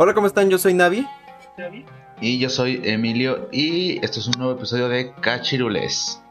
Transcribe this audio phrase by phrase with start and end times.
[0.00, 0.48] Hola, ¿cómo están?
[0.48, 1.04] Yo soy Navi.
[2.20, 6.22] Y yo soy Emilio y esto es un nuevo episodio de Cachirules.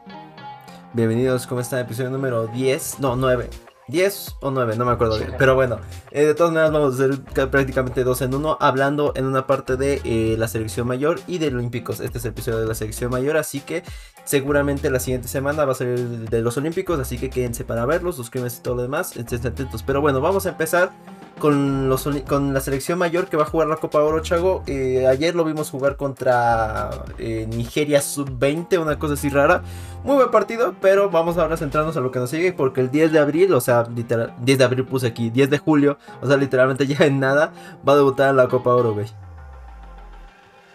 [0.94, 1.80] Bienvenidos, ¿cómo están?
[1.80, 3.50] Episodio número 10, no, 9.
[3.88, 5.34] 10 o 9, no me acuerdo bien.
[5.38, 5.80] Pero bueno,
[6.12, 9.76] eh, de todas maneras vamos a hacer prácticamente dos en uno, hablando en una parte
[9.76, 12.00] de eh, la selección mayor y de Olímpicos.
[12.00, 13.82] Este es el episodio de la selección mayor, así que
[14.24, 17.84] seguramente la siguiente semana va a ser el de los Olímpicos, así que quédense para
[17.84, 19.82] verlos, suscríbanse y todo lo demás, estén atentos.
[19.82, 20.90] Pero bueno, vamos a empezar
[21.38, 24.62] con, los, con la selección mayor que va a jugar la Copa Oro, Chago.
[24.66, 29.62] Eh, ayer lo vimos jugar contra eh, Nigeria Sub-20, una cosa así rara.
[30.04, 32.90] Muy buen partido, pero vamos ahora a centrarnos a lo que nos sigue, porque el
[32.90, 36.26] 10 de abril, o sea, literal, 10 de abril puse aquí, 10 de julio, o
[36.26, 37.52] sea, literalmente ya en nada,
[37.86, 39.06] va a debutar en la Copa Oro, güey.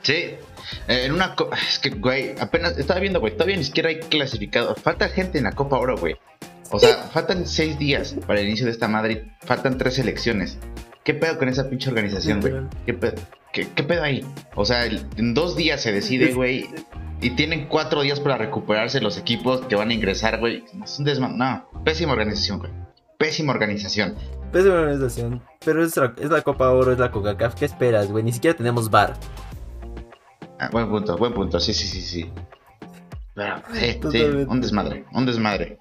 [0.01, 1.35] Sí, eh, en una.
[1.69, 4.75] Es que, güey, apenas estaba viendo, güey, todavía ni siquiera hay clasificado.
[4.75, 6.17] Falta gente en la Copa Oro, güey.
[6.73, 10.57] O sea, faltan seis días para el inicio de esta madre y faltan tres elecciones.
[11.03, 12.53] ¿Qué pedo con esa pinche organización, güey?
[12.87, 13.21] ¿Qué pedo?
[13.53, 14.25] ¿Qué, pedo ahí?
[14.55, 16.67] O sea, en dos días se decide, güey.
[17.21, 20.65] Y tienen cuatro días para recuperarse los equipos que van a ingresar, güey.
[20.83, 21.37] Es un desman...
[21.37, 22.71] No, pésima organización, güey.
[23.19, 24.15] Pésima organización.
[24.51, 25.43] Pésima organización.
[25.63, 27.53] Pero es la, es la Copa Oro, es la Coca-Cola.
[27.53, 28.23] ¿Qué esperas, güey?
[28.23, 29.13] Ni siquiera tenemos bar.
[30.59, 31.59] Ah, buen punto, buen punto.
[31.59, 32.31] Sí, sí, sí, sí.
[33.35, 35.77] Pero, sí, sí, un desmadre, un desmadre.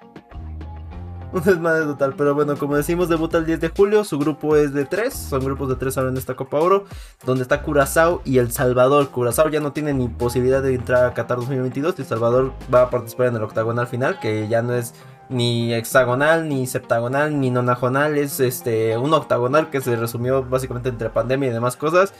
[1.34, 2.14] un desmadre total.
[2.16, 4.04] Pero bueno, como decimos, debuta el 10 de julio.
[4.04, 5.12] Su grupo es de 3.
[5.12, 6.84] Son grupos de 3 ahora en esta Copa Oro.
[7.24, 9.10] Donde está Curazao y El Salvador.
[9.10, 11.94] Curazao ya no tiene ni posibilidad de entrar a Qatar 2022.
[11.98, 14.18] Y El Salvador va a participar en el octagonal final.
[14.20, 14.94] Que ya no es
[15.28, 18.18] ni hexagonal, ni septagonal, ni nonagonal.
[18.18, 22.12] Es este un octagonal que se resumió básicamente entre pandemia y demás cosas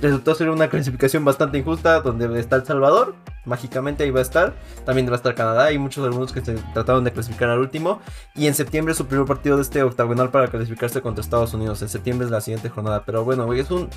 [0.00, 4.54] resultó ser una clasificación bastante injusta donde está El Salvador, mágicamente ahí va a estar,
[4.84, 8.00] también va a estar Canadá y muchos algunos que se trataron de clasificar al último
[8.34, 11.88] y en septiembre su primer partido de este octagonal para clasificarse contra Estados Unidos, en
[11.88, 13.88] septiembre es la siguiente jornada, pero bueno, es un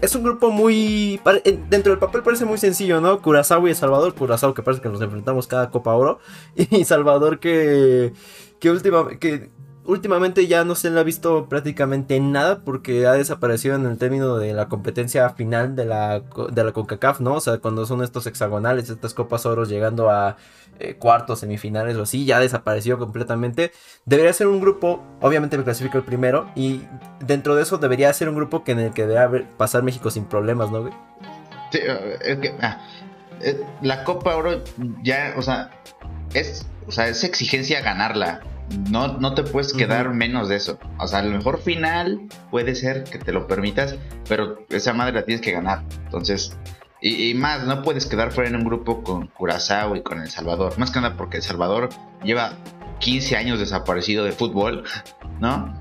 [0.00, 1.20] es un grupo muy
[1.68, 3.20] dentro del papel parece muy sencillo, ¿no?
[3.20, 6.20] Curazao y El Salvador, Curazao que parece que nos enfrentamos cada Copa Oro
[6.56, 8.12] y Salvador que
[8.60, 9.50] que última que
[9.88, 14.36] últimamente ya no se le ha visto prácticamente nada porque ha desaparecido en el término
[14.36, 17.34] de la competencia final de la, de la CONCACAF, ¿no?
[17.34, 20.36] O sea, cuando son estos hexagonales, estas copas oros llegando a
[20.78, 23.72] eh, cuartos, semifinales o así, ya desapareció completamente.
[24.04, 26.82] Debería ser un grupo, obviamente me clasifico el primero, y
[27.20, 30.26] dentro de eso debería ser un grupo que en el que debería pasar México sin
[30.26, 30.90] problemas, ¿no,
[31.72, 31.80] Sí,
[32.20, 32.86] es que, ah,
[33.40, 34.62] eh, la Copa Oro
[35.02, 35.70] ya, o sea,
[36.34, 38.42] es, o sea, es exigencia ganarla
[38.90, 40.78] no, no te puedes quedar menos de eso.
[40.98, 42.20] O sea, a lo mejor final
[42.50, 43.96] puede ser que te lo permitas,
[44.28, 45.82] pero esa madre la tienes que ganar.
[46.04, 46.56] Entonces,
[47.00, 50.78] y, más, no puedes quedar fuera en un grupo con Curazao y con El Salvador.
[50.78, 51.88] Más que nada porque El Salvador
[52.24, 52.52] lleva
[52.98, 54.84] 15 años desaparecido de fútbol,
[55.40, 55.74] ¿no?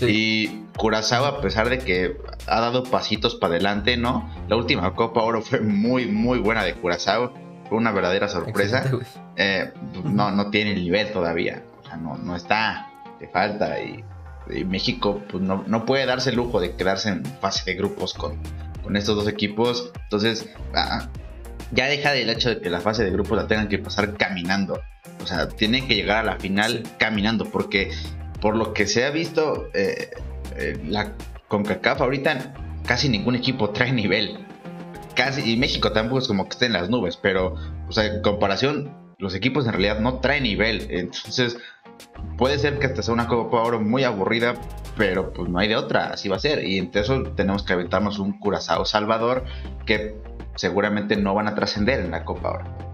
[0.00, 2.16] Y Curazao, a pesar de que
[2.46, 4.28] ha dado pasitos para adelante, ¿no?
[4.48, 7.32] La última Copa Oro fue muy, muy buena de Curazao.
[7.68, 8.90] Fue una verdadera sorpresa.
[9.36, 9.72] Eh,
[10.04, 11.62] no, no tiene el nivel todavía
[11.96, 14.04] no, está, te falta y,
[14.66, 18.36] México pues, no, puede darse el lujo de quedarse en fase de grupos con,
[18.82, 19.92] con estos dos equipos.
[20.02, 21.08] Entonces, ah,
[21.70, 24.80] ya deja del hecho de que la fase de grupos la tengan que pasar caminando.
[25.22, 27.92] O sea, tienen que llegar a la final caminando porque
[28.40, 30.10] por lo que se ha visto, eh,
[30.56, 31.12] eh, la
[31.48, 32.54] CONCACAF ahorita
[32.84, 34.44] casi ningún equipo trae nivel.
[35.14, 37.54] Casi, y México tampoco es como que esté en las nubes, pero,
[37.88, 40.88] o sea, en comparación, los equipos en realidad no traen nivel.
[40.90, 41.56] Entonces,
[42.36, 44.54] puede ser que hasta sea una Copa Oro muy aburrida,
[44.96, 46.64] pero pues no hay de otra, así va a ser.
[46.64, 49.44] Y entre eso tenemos que aventarnos un Curazao Salvador
[49.86, 50.16] que
[50.56, 52.91] seguramente no van a trascender en la Copa Oro.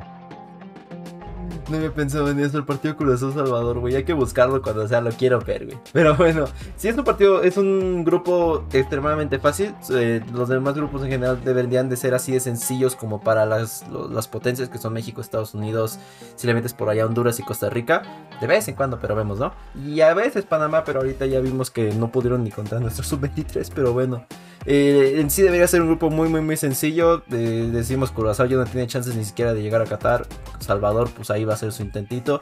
[1.68, 3.94] No había pensado en eso, el partido Cruz Salvador, güey.
[3.94, 5.78] Hay que buscarlo cuando sea, lo quiero ver, güey.
[5.92, 6.46] Pero bueno,
[6.76, 9.74] si es un partido, es un grupo extremadamente fácil.
[9.90, 13.84] Eh, los demás grupos en general deberían de ser así de sencillos como para las,
[14.10, 15.98] las potencias que son México, Estados Unidos,
[16.36, 18.02] si le metes por allá Honduras y Costa Rica.
[18.40, 19.52] De vez en cuando, pero vemos, ¿no?
[19.74, 23.70] Y a veces Panamá, pero ahorita ya vimos que no pudieron ni contar nuestro sub-23,
[23.74, 24.24] pero bueno.
[24.66, 27.22] Eh, en sí debería ser un grupo muy, muy, muy sencillo.
[27.28, 30.26] decimos Curazao ya no tiene chances ni siquiera de llegar a Qatar.
[30.60, 32.40] Salvador, pues ahí va a ser su intentito.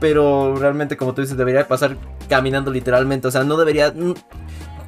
[0.00, 1.96] Pero realmente, como tú dices, debería pasar
[2.28, 3.28] caminando literalmente.
[3.28, 3.92] O sea, no debería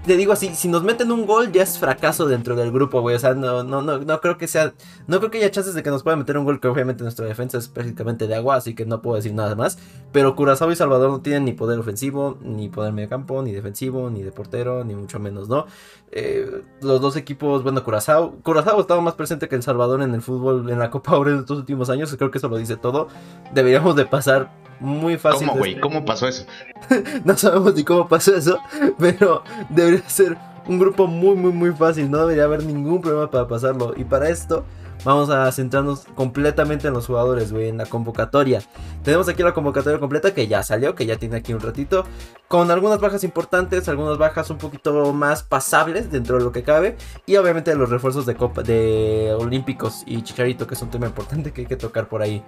[0.06, 3.16] te digo así, si nos meten un gol ya es fracaso dentro del grupo, güey.
[3.16, 4.72] O sea, no, no, no, no creo que sea,
[5.06, 7.26] no creo que haya chances de que nos puedan meter un gol, que obviamente nuestra
[7.26, 9.78] defensa es prácticamente de agua, así que no puedo decir nada más.
[10.12, 14.10] Pero Curazao y Salvador no tienen ni poder ofensivo, ni poder medio campo, ni defensivo,
[14.10, 15.66] ni de portero, ni mucho menos, ¿no?
[16.12, 20.14] Eh, los dos equipos, bueno, Curazao, Curazao ha estado más presente que El Salvador en
[20.14, 22.76] el fútbol, en la Copa Oro en estos últimos años, creo que eso lo dice
[22.76, 23.08] todo.
[23.52, 24.50] Deberíamos de pasar
[24.80, 25.46] muy fácil.
[25.46, 25.78] ¿Cómo, güey?
[25.78, 26.46] ¿Cómo pasó eso?
[27.24, 28.58] no sabemos ni cómo pasó eso,
[28.98, 29.44] pero
[29.90, 32.10] debería ser un grupo muy, muy, muy fácil.
[32.10, 33.94] No debería haber ningún problema para pasarlo.
[33.96, 34.64] Y para esto,
[35.04, 38.62] vamos a centrarnos completamente en los jugadores, güey, en la convocatoria.
[39.02, 42.04] Tenemos aquí la convocatoria completa que ya salió, que ya tiene aquí un ratito,
[42.48, 46.96] con algunas bajas importantes, algunas bajas un poquito más pasables dentro de lo que cabe,
[47.26, 51.52] y obviamente los refuerzos de Copa de Olímpicos y Chicharito, que es un tema importante
[51.52, 52.42] que hay que tocar por ahí.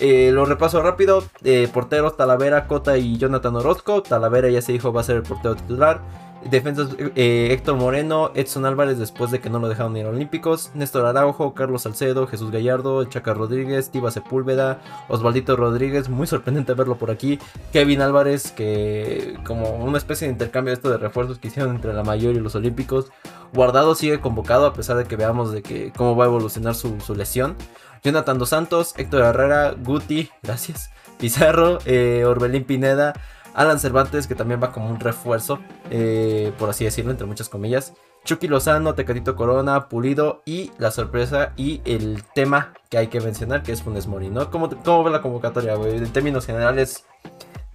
[0.00, 1.22] Eh, lo repaso rápido.
[1.44, 4.02] Eh, porteros Talavera, Cota y Jonathan Orozco.
[4.02, 6.00] Talavera ya se dijo va a ser el portero titular.
[6.44, 10.70] Defensas eh, Héctor Moreno, Edson Álvarez después de que no lo dejaron ir a Olímpicos,
[10.74, 16.96] Néstor Araujo, Carlos Salcedo, Jesús Gallardo, Chaca Rodríguez, Tiba Sepúlveda, Osvaldito Rodríguez, muy sorprendente verlo
[16.96, 17.38] por aquí,
[17.72, 22.04] Kevin Álvarez, que como una especie de intercambio esto de refuerzos que hicieron entre la
[22.04, 23.10] mayor y los Olímpicos,
[23.52, 26.96] Guardado sigue convocado a pesar de que veamos de que cómo va a evolucionar su,
[27.16, 27.56] lesión,
[28.02, 33.12] Jonathan Dos Santos, Héctor Herrera, Guti, gracias, Pizarro, eh, Orbelín Pineda,
[33.54, 35.58] Alan Cervantes, que también va como un refuerzo,
[35.90, 37.94] eh, por así decirlo, entre muchas comillas.
[38.24, 43.62] Chucky Lozano, Tecatito Corona, Pulido y la sorpresa y el tema que hay que mencionar,
[43.62, 44.50] que es Funes Mori, ¿no?
[44.50, 45.96] ¿Cómo, cómo ve la convocatoria, güey?
[45.96, 47.06] En términos generales,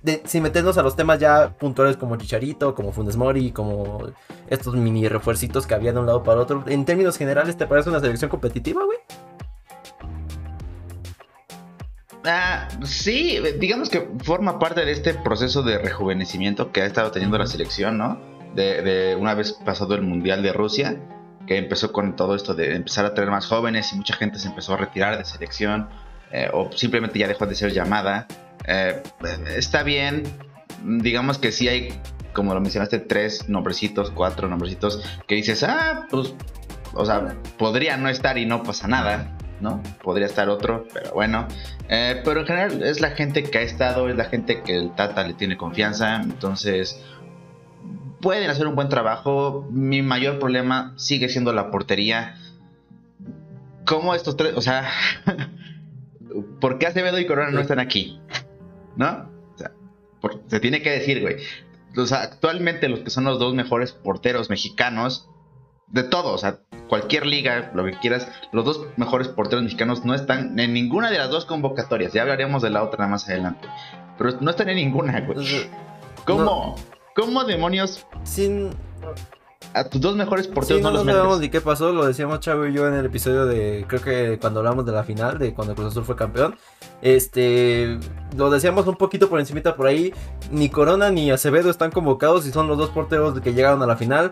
[0.04, 4.08] de, sin meternos a los temas ya puntuales como Chicharito, como Funes Mori, como
[4.48, 7.90] estos mini refuercitos que había de un lado para otro, en términos generales, ¿te parece
[7.90, 9.00] una selección competitiva, güey?
[12.28, 17.38] Ah, sí, digamos que forma parte de este proceso de rejuvenecimiento que ha estado teniendo
[17.38, 18.20] la selección, ¿no?
[18.56, 20.98] De, una vez pasado el Mundial de Rusia,
[21.46, 24.48] que empezó con todo esto de empezar a traer más jóvenes y mucha gente se
[24.48, 25.90] empezó a retirar de selección
[26.32, 28.28] eh, o simplemente ya dejó de ser llamada.
[28.66, 29.04] Eh,
[29.56, 30.24] está bien,
[30.84, 32.00] digamos que sí hay,
[32.34, 36.34] como lo mencionaste, tres nombrecitos, cuatro nombrecitos que dices, ah, pues,
[36.94, 39.38] o sea, podría no estar y no pasa nada.
[39.66, 39.82] ¿No?
[40.04, 41.48] Podría estar otro, pero bueno.
[41.90, 44.94] Eh, pero en general es la gente que ha estado, es la gente que el
[44.94, 47.04] Tata le tiene confianza, entonces
[48.22, 49.68] pueden hacer un buen trabajo.
[49.72, 52.36] Mi mayor problema sigue siendo la portería.
[53.86, 54.88] ¿Cómo estos tres, o sea,
[56.62, 58.22] ¿por qué Acevedo y Corona no están aquí?
[58.96, 59.30] ¿No?
[59.56, 59.72] O sea,
[60.48, 61.38] se tiene que decir, güey.
[62.12, 65.30] Actualmente los que son los dos mejores porteros mexicanos
[65.88, 70.14] de todo, o sea, cualquier liga, lo que quieras, los dos mejores porteros mexicanos no
[70.14, 72.14] están en ninguna de las dos convocatorias.
[72.14, 73.68] Ya hablaremos de la otra más adelante.
[74.18, 75.70] Pero no están en ninguna, güey.
[76.26, 76.76] ¿Cómo?
[77.16, 78.06] ¿Cómo demonios?
[78.24, 78.70] Sin.
[79.74, 82.66] A tus dos mejores porteros no, no los sabemos ni qué pasó, lo decíamos Chavo
[82.66, 85.76] y yo en el episodio de, creo que cuando hablamos de la final, de cuando
[85.76, 86.56] Cruz Azul fue campeón,
[87.02, 88.00] este,
[88.36, 90.14] lo decíamos un poquito por encimita por ahí,
[90.52, 93.98] ni Corona ni Acevedo están convocados y son los dos porteros que llegaron a la
[93.98, 94.32] final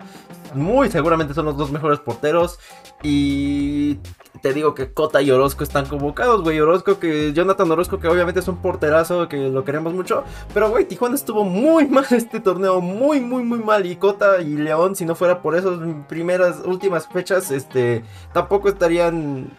[0.56, 2.60] muy seguramente son los dos mejores porteros.
[3.02, 3.96] Y
[4.42, 6.60] te digo que Cota y Orozco están convocados, güey.
[6.60, 10.24] Orozco que Jonathan Orozco que obviamente es un porterazo que lo queremos mucho,
[10.54, 14.56] pero güey, Tijuana estuvo muy mal este torneo, muy muy muy mal y Cota y
[14.56, 18.04] León si no fuera por esas primeras últimas fechas, este
[18.34, 19.52] tampoco estarían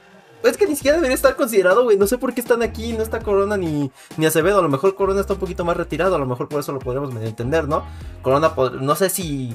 [0.45, 1.97] es que ni siquiera debería estar considerado, güey.
[1.97, 2.93] No sé por qué están aquí.
[2.93, 4.59] No está Corona ni, ni Acevedo.
[4.59, 6.17] A lo mejor Corona está un poquito más retirado.
[6.17, 7.85] A lo mejor por eso lo podríamos entender, ¿no?
[8.23, 9.55] Corona, no sé si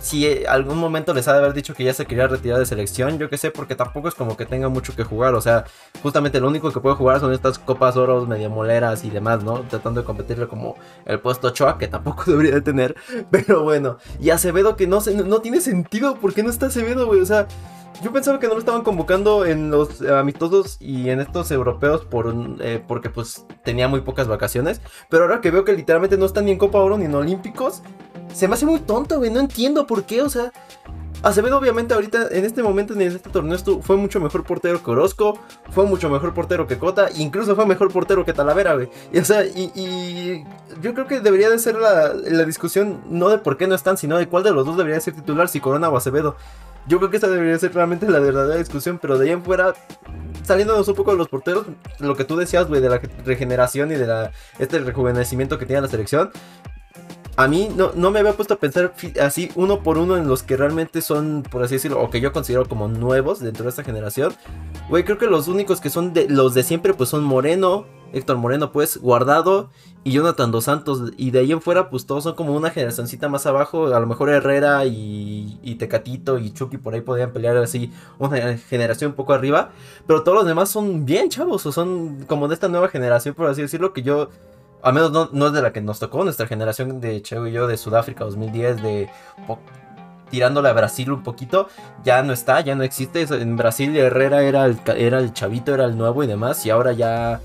[0.00, 3.18] si algún momento les ha de haber dicho que ya se quería retirar de selección,
[3.18, 5.64] yo qué sé, porque tampoco es como que tenga mucho que jugar, o sea,
[6.02, 9.60] justamente lo único que puede jugar son estas copas oros medio moleras y demás, ¿no?
[9.60, 12.96] Tratando de competirle como el puesto Choa, que tampoco debería de tener,
[13.30, 17.20] pero bueno, y Acevedo que no, no tiene sentido, ¿por qué no está Acevedo, güey?
[17.20, 17.46] O sea,
[18.02, 22.32] yo pensaba que no lo estaban convocando en los amistosos y en estos europeos por
[22.60, 24.80] eh, porque pues tenía muy pocas vacaciones.
[25.10, 27.82] Pero ahora que veo que literalmente no están ni en Copa Oro ni en Olímpicos,
[28.38, 29.30] se me hace muy tonto, güey.
[29.30, 30.52] No entiendo por qué, o sea.
[31.20, 35.36] Acevedo obviamente ahorita en este momento en este torneo fue mucho mejor portero que Orozco,
[35.70, 38.88] fue mucho mejor portero que Cota, incluso fue mejor portero que Talavera, güey.
[39.12, 40.44] Y, o sea, y,
[40.80, 43.96] yo creo que debería de ser la, la, discusión no de por qué no están,
[43.96, 46.36] sino de cuál de los dos debería ser titular, si Corona o Acevedo.
[46.86, 49.74] Yo creo que esa debería ser realmente la verdadera discusión, pero de ahí en fuera,
[50.44, 51.66] saliéndonos un poco de los porteros,
[51.98, 54.30] lo que tú decías, güey, de la regeneración y de la,
[54.60, 56.30] este rejuvenecimiento que tiene la selección,
[57.38, 60.42] a mí no, no, me había puesto a pensar así uno por uno en los
[60.42, 63.84] que realmente son, por así decirlo, o que yo considero como nuevos dentro de esta
[63.84, 64.34] generación.
[64.88, 68.38] Güey, creo que los únicos que son de los de siempre, pues son Moreno, Héctor
[68.38, 69.70] Moreno, pues, Guardado
[70.02, 71.12] y Jonathan Dos Santos.
[71.16, 73.94] Y de ahí en fuera, pues todos son como una generacióncita más abajo.
[73.94, 79.12] A lo mejor Herrera y, Tecatito y Chucky por ahí podrían pelear así una generación
[79.12, 79.70] un poco arriba.
[80.08, 83.46] Pero todos los demás son bien chavos, o son como de esta nueva generación, por
[83.46, 84.30] así decirlo, que yo
[84.82, 87.66] al menos no, es de la que nos tocó, nuestra generación de Cheo y yo
[87.66, 89.10] de Sudáfrica 2010, de
[90.30, 91.68] tirándole a Brasil un poquito,
[92.04, 93.22] ya no está, ya no existe.
[93.22, 96.92] En Brasil Herrera era el, era el chavito, era el nuevo y demás, y ahora
[96.92, 97.40] ya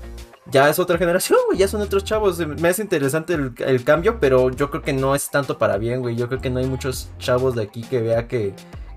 [0.50, 2.38] ya es otra generación, güey, ya son otros chavos.
[2.38, 6.16] Me hace interesante el, cambio, pero yo creo que no es tanto para bien, güey.
[6.16, 8.54] Yo creo que no hay muchos chavos de aquí que vea que,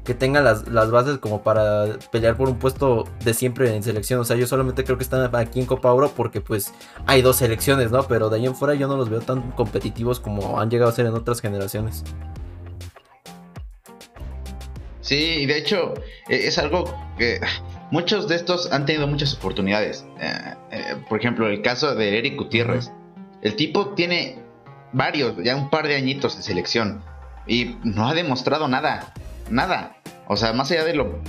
[0.07, 4.21] que tengan las, las, bases como para pelear por un puesto de siempre en selección.
[4.21, 6.73] O sea, yo solamente creo que están aquí en Copa Oro porque pues
[7.05, 8.03] hay dos selecciones, ¿no?
[8.03, 10.93] Pero de ahí en fuera yo no los veo tan competitivos como han llegado a
[10.93, 12.05] ser en otras generaciones.
[15.01, 15.93] Sí, y de hecho
[16.29, 16.85] e, es algo
[17.17, 17.41] que
[17.91, 20.05] muchos de estos han tenido muchas oportunidades.
[20.21, 22.93] Eh, eh, por ejemplo, el caso de Eric Gutiérrez.
[23.41, 24.39] El tipo tiene
[24.93, 27.03] varios, ya un par de añitos en selección.
[27.45, 29.13] Y no ha demostrado nada.
[29.49, 29.96] Nada.
[30.27, 31.21] O sea, más allá de lo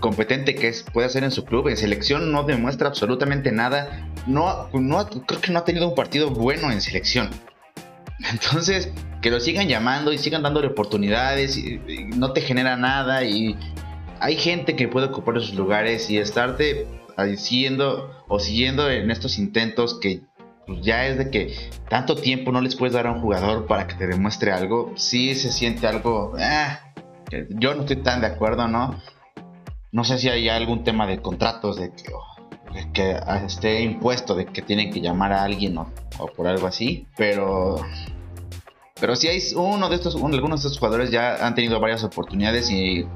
[0.00, 4.08] competente que es, puede hacer en su club, en selección no demuestra absolutamente nada.
[4.26, 7.30] No, no, creo que no ha tenido un partido bueno en selección.
[8.30, 8.90] Entonces,
[9.20, 11.58] que lo sigan llamando y sigan dándole oportunidades
[12.16, 13.56] no te genera nada y
[14.20, 16.86] hay gente que puede ocupar esos lugares y estarte
[17.26, 20.20] diciendo o siguiendo en estos intentos que
[20.66, 21.56] pues, ya es de que
[21.88, 25.34] tanto tiempo no les puedes dar a un jugador para que te demuestre algo, sí
[25.34, 26.87] se siente algo, ah,
[27.30, 29.00] yo no estoy tan de acuerdo, ¿no?
[29.92, 34.62] No sé si hay algún tema de contratos de que, que esté impuesto de que
[34.62, 35.90] tienen que llamar a alguien o,
[36.36, 37.80] por algo así, pero
[39.00, 42.70] pero si hay uno de estos, algunos de estos jugadores ya han tenido varias oportunidades
[42.70, 43.06] y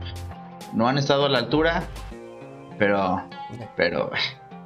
[0.73, 1.85] no han estado a la altura,
[2.79, 3.23] pero,
[3.77, 4.11] pero,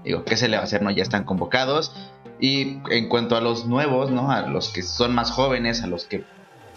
[0.04, 0.82] digo, ¿qué se le va a hacer?
[0.82, 1.94] No, ya están convocados.
[2.38, 4.30] Y en cuanto a los nuevos, ¿no?
[4.30, 6.24] A los que son más jóvenes, a los que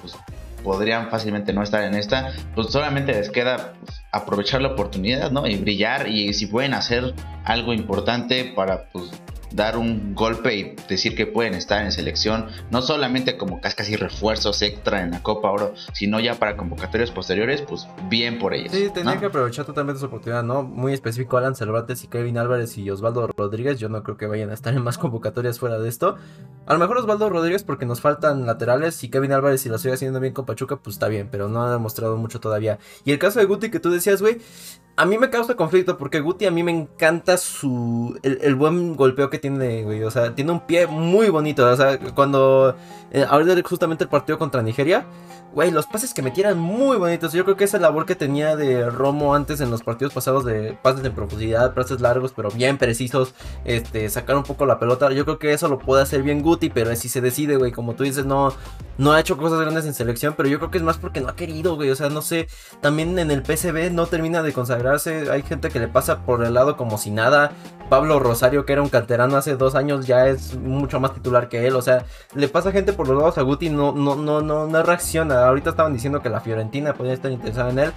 [0.01, 0.15] pues,
[0.63, 5.47] podrían fácilmente no estar en esta, pues solamente les queda pues, aprovechar la oportunidad, ¿no?
[5.47, 7.13] Y brillar y si pueden hacer
[7.45, 9.11] algo importante para pues
[9.51, 14.61] dar un golpe y decir que pueden estar en selección, no solamente como casi refuerzos
[14.61, 18.71] extra en la Copa Oro, sino ya para convocatorias posteriores, pues bien por ellos.
[18.71, 20.63] Sí, tendrían que aprovechar totalmente su oportunidad, ¿no?
[20.63, 24.49] Muy específico Alan Cervantes y Kevin Álvarez y Osvaldo Rodríguez, yo no creo que vayan
[24.49, 26.17] a estar en más convocatorias fuera de esto.
[26.65, 29.93] A lo mejor Osvaldo Rodríguez porque nos faltan laterales y Kevin Álvarez si lo sigue
[29.93, 32.79] haciendo bien con Pachuca, pues está bien, pero no ha demostrado mucho todavía.
[33.05, 34.39] Y el caso de Guti que tú decías, güey,
[34.99, 38.19] a mí me causa conflicto porque Guti a mí me encanta su.
[38.21, 40.03] El, buen golpeo que tiene, güey.
[40.03, 41.65] O sea, tiene un pie muy bonito.
[41.65, 42.75] O sea, cuando.
[43.11, 45.05] Eh, ahorita justamente el partido contra Nigeria.
[45.51, 47.33] Güey, los pases que metieran muy bonitos.
[47.33, 50.77] Yo creo que esa labor que tenía de Romo antes en los partidos pasados de
[50.83, 53.33] pases de profundidad, pases largos, pero bien precisos.
[53.65, 55.11] Este, sacar un poco la pelota.
[55.11, 57.71] Yo creo que eso lo puede hacer bien Guti, pero si se decide, güey.
[57.71, 58.53] Como tú dices, no,
[58.99, 61.29] no ha hecho cosas grandes en selección, pero yo creo que es más porque no
[61.29, 61.89] ha querido, güey.
[61.89, 62.47] O sea, no sé.
[62.79, 65.31] También en el PCB no termina de consagrarse.
[65.31, 67.53] Hay gente que le pasa por el lado como si nada.
[67.89, 71.65] Pablo Rosario, que era un canterano hace dos años, ya es mucho más titular que
[71.65, 71.75] él.
[71.75, 74.83] O sea, le pasa gente por los lados a Guti, no, no, no, no, no
[74.83, 75.47] reacciona.
[75.47, 77.93] Ahorita estaban diciendo que la Fiorentina podría estar interesada en él.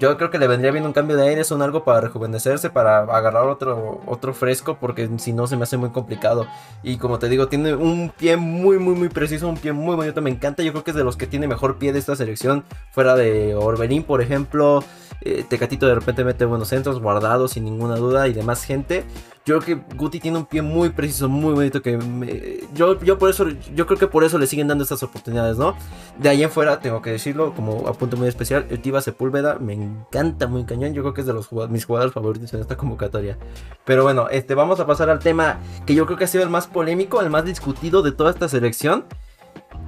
[0.00, 2.98] Yo creo que le vendría bien un cambio de aire, son algo para rejuvenecerse, para
[2.98, 6.48] agarrar otro, otro fresco, porque si no se me hace muy complicado.
[6.82, 10.20] Y como te digo, tiene un pie muy, muy, muy preciso, un pie muy bonito,
[10.20, 10.64] me encanta.
[10.64, 13.54] Yo creo que es de los que tiene mejor pie de esta selección, fuera de
[13.54, 14.82] Orbelín, por ejemplo.
[15.20, 19.04] Eh, Tecatito de repente mete buenos centros, guardados sin ninguna duda y demás gente.
[19.46, 21.80] Yo creo que Guti tiene un pie muy preciso, muy bonito.
[21.80, 21.98] Que
[22.74, 25.74] yo, yo por eso, yo creo que por eso le siguen dando estas oportunidades, ¿no?
[26.18, 29.58] De ahí en fuera, tengo que decirlo, como a punto muy especial, el Tiva Sepúlveda
[29.58, 30.92] me encanta muy cañón.
[30.92, 33.38] Yo creo que es de los mis jugadores favoritos en esta convocatoria.
[33.84, 36.50] Pero bueno, este, vamos a pasar al tema que yo creo que ha sido el
[36.50, 39.06] más polémico, el más discutido de toda esta selección.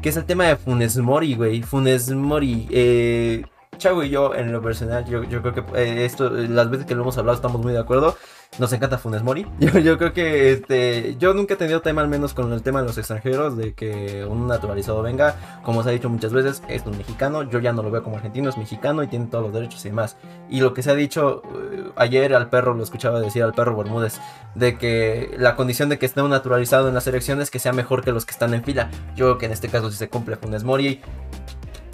[0.01, 1.63] Que es el tema de Funes Mori, güey.
[1.63, 2.67] Funes Mori.
[2.71, 3.45] Eh,
[3.79, 6.95] Chavo y yo, en lo personal, yo, yo creo que eh, esto, las veces que
[6.95, 8.17] lo hemos hablado, estamos muy de acuerdo.
[8.59, 9.47] Nos encanta Funes Mori.
[9.61, 12.87] Yo, creo que este, yo nunca he tenido tema, al menos con el tema de
[12.87, 15.37] los extranjeros, de que un naturalizado venga.
[15.63, 17.45] Como se ha dicho muchas veces, es un mexicano.
[17.45, 19.89] Yo ya no lo veo como argentino, es mexicano y tiene todos los derechos y
[19.89, 20.19] demás.
[20.51, 21.43] Y lo que se ha dicho
[21.73, 24.21] eh, ayer al perro, lo escuchaba decir al perro Bermúdez,
[24.55, 28.05] de que la condición de que esté un naturalizado en las elecciones que sea mejor
[28.05, 28.91] que los que están en fila.
[29.17, 31.01] Yo creo que en este caso si se cumple Funes Mori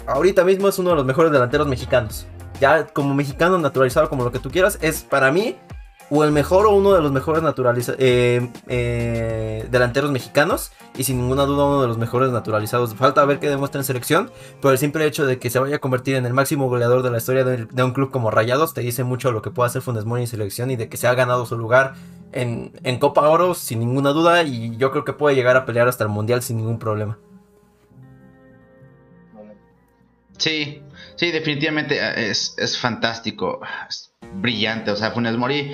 [0.07, 2.27] ahorita mismo es uno de los mejores delanteros mexicanos.
[2.59, 5.55] Ya como mexicano naturalizado, como lo que tú quieras, es para mí
[6.09, 7.43] o el mejor o uno de los mejores
[7.97, 12.95] eh, eh, delanteros mexicanos y sin ninguna duda uno de los mejores naturalizados.
[12.95, 15.79] Falta ver qué demuestra en selección, pero el simple hecho de que se vaya a
[15.79, 19.03] convertir en el máximo goleador de la historia de, un club como Rayados te dice
[19.03, 21.45] mucho lo que puede hacer Funes Mori en selección y de que se ha ganado
[21.45, 21.93] su lugar
[22.31, 25.87] en, en Copa Oro sin ninguna duda y yo creo que puede llegar a pelear
[25.87, 27.17] hasta el Mundial sin ningún problema.
[30.37, 30.81] Sí,
[31.17, 34.91] sí, definitivamente eh, es, es fantástico, es brillante.
[34.91, 35.71] O sea, Funes Mori,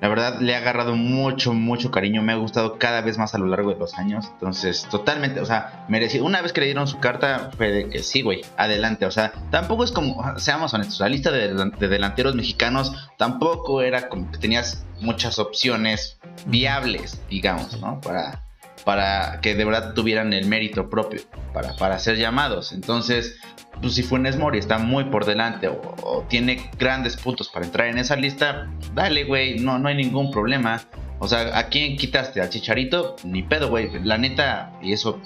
[0.00, 2.22] la verdad, le ha agarrado mucho, mucho cariño.
[2.22, 4.28] Me ha gustado cada vez más a lo largo de los años.
[4.32, 6.24] Entonces, totalmente, o sea, merecido.
[6.24, 9.04] Una vez que le dieron su carta, fue de que sí, güey, adelante.
[9.04, 14.08] O sea, tampoco es como, seamos honestos, la lista de, de delanteros mexicanos tampoco era
[14.08, 18.00] como que tenías muchas opciones viables, digamos, ¿no?
[18.00, 18.44] Para,
[18.84, 21.20] para que de verdad tuvieran el mérito propio
[21.52, 22.72] para, para ser llamados.
[22.72, 23.38] Entonces,
[23.80, 27.98] pues si Funes Mori está muy por delante o, tiene grandes puntos para entrar en
[27.98, 30.82] esa lista, dale, güey, no, no hay ningún problema.
[31.18, 32.40] O sea, ¿a quién quitaste?
[32.40, 33.16] ¿Al Chicharito?
[33.24, 33.90] Ni pedo, güey.
[34.04, 35.20] La neta, y eso,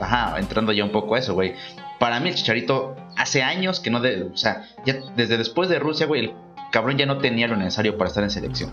[0.00, 1.54] ajá, entrando ya un poco a eso, güey.
[1.98, 5.78] Para mí el Chicharito hace años que no, de, o sea, ya desde después de
[5.78, 6.32] Rusia, güey, el
[6.70, 8.72] cabrón ya no tenía lo necesario para estar en selección.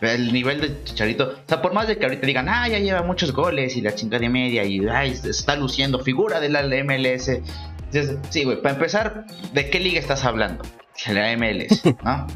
[0.00, 3.02] El nivel de Chicharito, o sea, por más de que ahorita digan, ah, ya lleva
[3.02, 7.30] muchos goles y la chingada de media y ay, está luciendo figura de la MLS.
[8.30, 10.64] Sí, güey, para empezar, ¿de qué liga estás hablando?
[11.08, 12.26] La MLS, ¿no?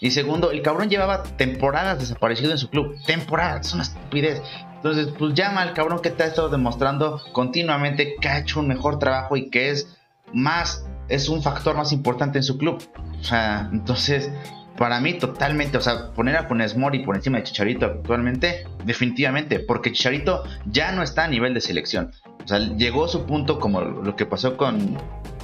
[0.00, 2.96] y segundo, el cabrón llevaba temporadas desaparecido en su club.
[3.06, 4.42] Temporadas, es una estupidez.
[4.76, 8.66] Entonces, pues llama al cabrón que te ha estado demostrando continuamente que ha hecho un
[8.66, 9.96] mejor trabajo y que es
[10.32, 12.82] más, es un factor más importante en su club.
[13.20, 14.28] O sea, entonces,
[14.76, 19.60] para mí totalmente, o sea, poner a Funes Mori por encima de Chicharito actualmente, definitivamente,
[19.60, 22.12] porque Chicharito ya no está a nivel de selección.
[22.44, 24.98] O sea, llegó a su punto como lo que pasó con,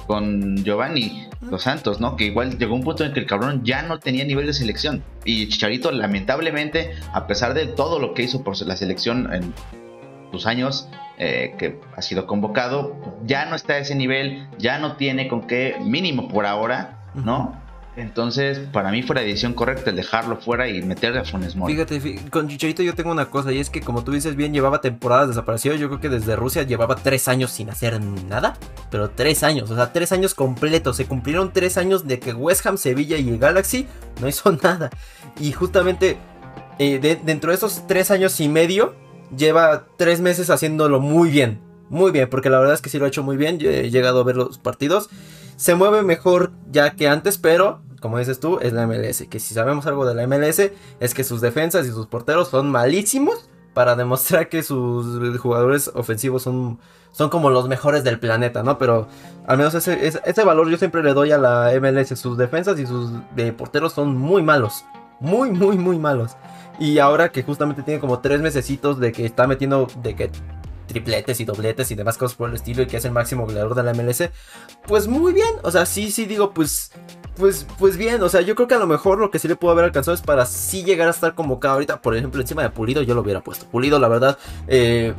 [0.07, 2.15] con Giovanni Los Santos, ¿no?
[2.15, 5.03] Que igual llegó un punto en que el cabrón ya no tenía nivel de selección.
[5.23, 9.53] Y Chicharito, lamentablemente, a pesar de todo lo que hizo por la selección en
[10.31, 12.95] sus años, eh, que ha sido convocado,
[13.25, 17.58] ya no está a ese nivel, ya no tiene con qué, mínimo por ahora, ¿no?
[17.99, 21.73] Entonces, para mí fue la decisión correcta el dejarlo fuera y meterle a Funes Mori.
[21.73, 24.81] Fíjate, con Chicharito yo tengo una cosa, y es que como tú dices bien, llevaba
[24.81, 25.75] temporadas desaparecido.
[25.75, 28.57] Yo creo que desde Rusia llevaba tres años sin hacer nada.
[28.89, 30.95] Pero tres años, o sea, tres años completos.
[30.95, 33.85] Se cumplieron tres años de que West Ham, Sevilla y el Galaxy
[34.21, 34.89] no hizo nada.
[35.39, 36.17] Y justamente
[36.79, 38.95] eh, dentro de esos tres años y medio,
[39.35, 41.61] lleva tres meses haciéndolo muy bien.
[41.89, 43.57] Muy bien, porque la verdad es que sí lo ha hecho muy bien.
[43.61, 45.09] He llegado a ver los partidos.
[45.57, 49.23] Se mueve mejor ya que antes, pero como dices tú, es la MLS.
[49.29, 52.69] Que si sabemos algo de la MLS, es que sus defensas y sus porteros son
[52.71, 56.79] malísimos para demostrar que sus jugadores ofensivos son,
[57.11, 58.77] son como los mejores del planeta, ¿no?
[58.77, 59.07] Pero
[59.47, 62.19] al menos ese, ese, valor yo siempre le doy a la MLS.
[62.19, 63.11] Sus defensas y sus
[63.57, 64.85] porteros son muy malos.
[65.19, 66.37] Muy, muy, muy malos.
[66.79, 70.31] Y ahora que justamente tiene como tres mesecitos de que está metiendo, de que
[70.89, 73.75] tripletes y dobletes y demás cosas por el estilo y que es el máximo goleador
[73.75, 74.29] de la MLS,
[74.87, 76.91] pues muy bien, o sea, sí, sí digo, pues,
[77.37, 79.55] pues, pues bien, o sea, yo creo que a lo mejor lo que sí le
[79.55, 82.71] pudo haber alcanzado es para sí llegar a estar convocado ahorita, por ejemplo, encima de
[82.71, 85.13] Pulido yo lo hubiera puesto, Pulido la verdad, eh,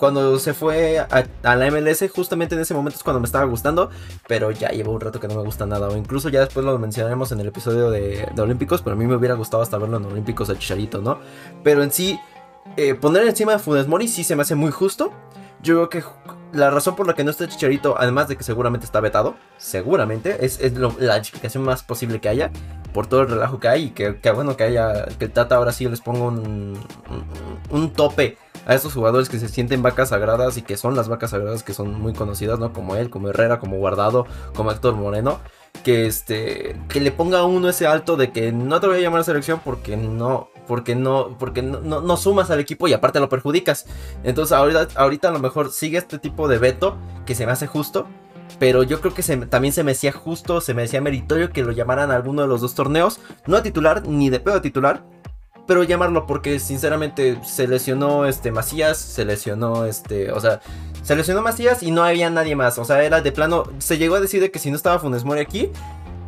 [0.00, 3.90] cuando se fue a, la MLS, justamente en ese momento es cuando me estaba gustando,
[4.26, 5.88] pero ya llevo un rato que no me gusta nada.
[5.88, 9.06] O incluso ya después lo mencionaremos en el episodio de, de Olímpicos, pero a mí
[9.06, 11.18] me hubiera gustado hasta verlo en Olímpicos a Chicharito, ¿no?
[11.62, 12.18] Pero en sí,
[12.76, 15.12] eh, poner encima de Funes Mori sí se me hace muy justo.
[15.62, 16.02] Yo creo que
[16.52, 20.44] la razón por la que no está Chicharito, además de que seguramente está vetado, seguramente,
[20.44, 20.58] es,
[20.98, 22.50] la explicación más posible que haya,
[22.92, 25.88] por todo el relajo que hay, y que, bueno que haya, que Tata ahora sí
[25.88, 26.78] les ponga un,
[27.70, 31.30] un, tope a estos jugadores que se sienten vacas sagradas y que son las vacas
[31.30, 32.72] sagradas que son muy conocidas, ¿no?
[32.72, 35.40] Como él, como Herrera, como Guardado, como Héctor Moreno.
[35.84, 36.76] Que este.
[36.88, 39.24] Que le ponga a uno ese alto de que no te voy a llamar a
[39.24, 43.86] selección porque no porque no, porque no, no, sumas al equipo y aparte lo perjudicas.
[44.22, 47.66] Entonces ahorita, ahorita a lo mejor sigue este tipo de veto que se me hace
[47.66, 48.06] justo.
[48.60, 51.72] Pero yo creo que también se me hacía justo, se me hacía meritorio que lo
[51.72, 53.18] llamaran a alguno de los dos torneos.
[53.48, 55.02] No a titular, ni de pedo a titular.
[55.66, 60.60] Pero llamarlo porque sinceramente se lesionó este Macías, se lesionó este, o sea,
[61.02, 62.78] se lesionó Macías y no había nadie más.
[62.78, 65.24] O sea, era de plano, se llegó a decir de que si no estaba Funes
[65.24, 65.72] Mori aquí,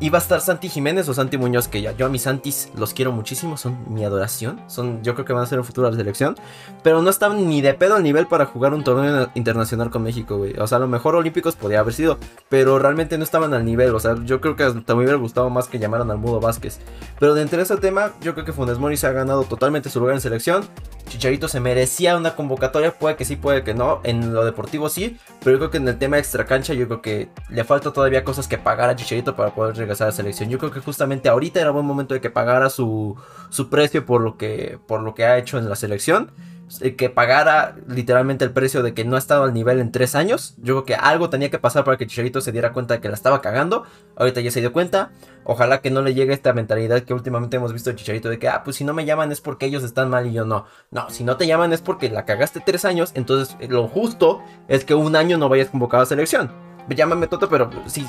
[0.03, 2.93] Iba a estar Santi Jiménez o Santi Muñoz, que ya yo a mis Santis los
[2.93, 4.61] quiero muchísimo, son mi adoración.
[4.67, 6.35] Son, yo creo que van a ser un futuro de la selección.
[6.83, 10.38] Pero no estaban ni de pedo al nivel para jugar un torneo internacional con México,
[10.38, 10.59] güey.
[10.59, 13.95] O sea, a lo mejor Olímpicos podía haber sido, pero realmente no estaban al nivel.
[13.95, 16.81] O sea, yo creo que hasta me hubiera gustado más que llamaran al Mudo Vázquez.
[17.21, 20.01] Pero de entre ese tema, yo creo que Funes Mori se ha ganado totalmente su
[20.01, 20.65] lugar en selección.
[21.09, 24.01] Chicharito se merecía una convocatoria, puede que sí, puede que no.
[24.03, 27.03] En lo deportivo sí, pero yo creo que en el tema extra cancha, yo creo
[27.03, 30.48] que le falta todavía cosas que pagar a Chicharito para poder regresar a selección.
[30.50, 33.16] Yo creo que justamente ahorita era buen momento de que pagara su,
[33.50, 36.33] su precio por lo, que, por lo que ha hecho en la selección.
[36.81, 40.14] Eh, que pagara literalmente el precio de que no ha estado al nivel en tres
[40.14, 40.55] años.
[40.59, 43.09] Yo creo que algo tenía que pasar para que Chicharito se diera cuenta de que
[43.09, 43.85] la estaba cagando.
[44.16, 45.11] Ahorita ya se dio cuenta.
[45.44, 48.48] Ojalá que no le llegue esta mentalidad que últimamente hemos visto de Chicharito de que,
[48.48, 50.64] ah, pues si no me llaman es porque ellos están mal y yo no.
[50.90, 53.12] No, si no te llaman es porque la cagaste tres años.
[53.14, 56.50] Entonces lo justo es que un año no vayas convocado a selección.
[56.88, 58.07] Llámame Toto, pero si...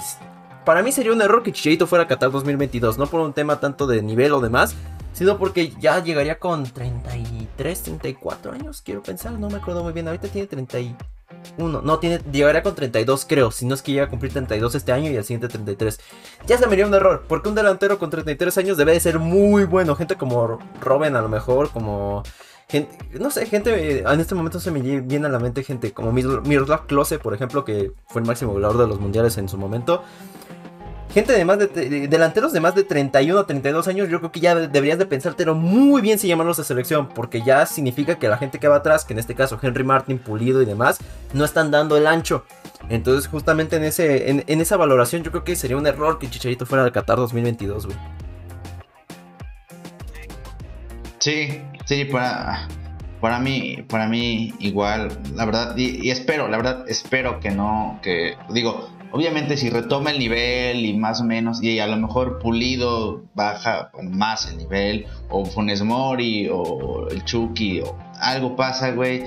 [0.65, 3.59] Para mí sería un error que Chicharito fuera a Qatar 2022, no por un tema
[3.59, 4.75] tanto de nivel o demás,
[5.11, 10.07] sino porque ya llegaría con 33, 34 años, quiero pensar, no me acuerdo muy bien,
[10.07, 10.77] ahorita tiene 30
[11.57, 14.75] uno, no tiene, llegaría con 32 creo, si no es que llega a cumplir 32
[14.75, 15.99] este año y el siguiente 33.
[16.47, 19.19] Ya se me dio un error, porque un delantero con 33 años debe de ser
[19.19, 22.23] muy bueno, gente como Robin a lo mejor, como
[23.19, 26.87] no sé, gente, en este momento se me viene a la mente gente como Miroslav
[26.87, 30.03] Klose, por ejemplo, que fue el máximo goleador de los mundiales en su momento.
[31.13, 31.67] Gente de más de,
[32.07, 35.53] delanteros de más de 31 o 32 años, yo creo que ya deberías de pensártelo
[35.53, 39.05] muy bien si llamarlos a selección, porque ya significa que la gente que va atrás,
[39.05, 40.97] que en este caso Henry Martin, Pulido y demás,
[41.33, 42.45] no están dando el ancho.
[42.89, 46.65] Entonces, justamente en ese en, esa valoración, yo creo que sería un error que Chicharito
[46.65, 47.97] fuera al Qatar 2022, güey.
[51.19, 52.67] Sí, sí, para,
[53.21, 57.99] para mí, para mí igual, la verdad, y, y espero, la verdad, espero que no,
[58.01, 62.39] que digo, Obviamente si retoma el nivel y más o menos, y a lo mejor
[62.39, 69.23] Pulido baja más el nivel, o Funes Mori, o el Chucky, o algo pasa, güey,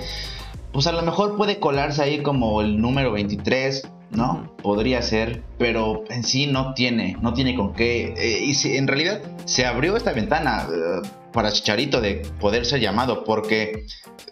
[0.73, 4.55] pues a lo mejor puede colarse ahí como el número 23, ¿no?
[4.61, 8.13] Podría ser, pero en sí no tiene, no tiene con qué.
[8.17, 12.79] Eh, y si, en realidad se abrió esta ventana eh, para Chicharito de poder ser
[12.79, 13.85] llamado, porque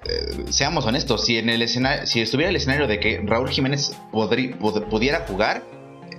[0.09, 3.97] eh, seamos honestos, si en el escenario, si estuviera el escenario de que Raúl Jiménez
[4.89, 5.63] pudiera jugar,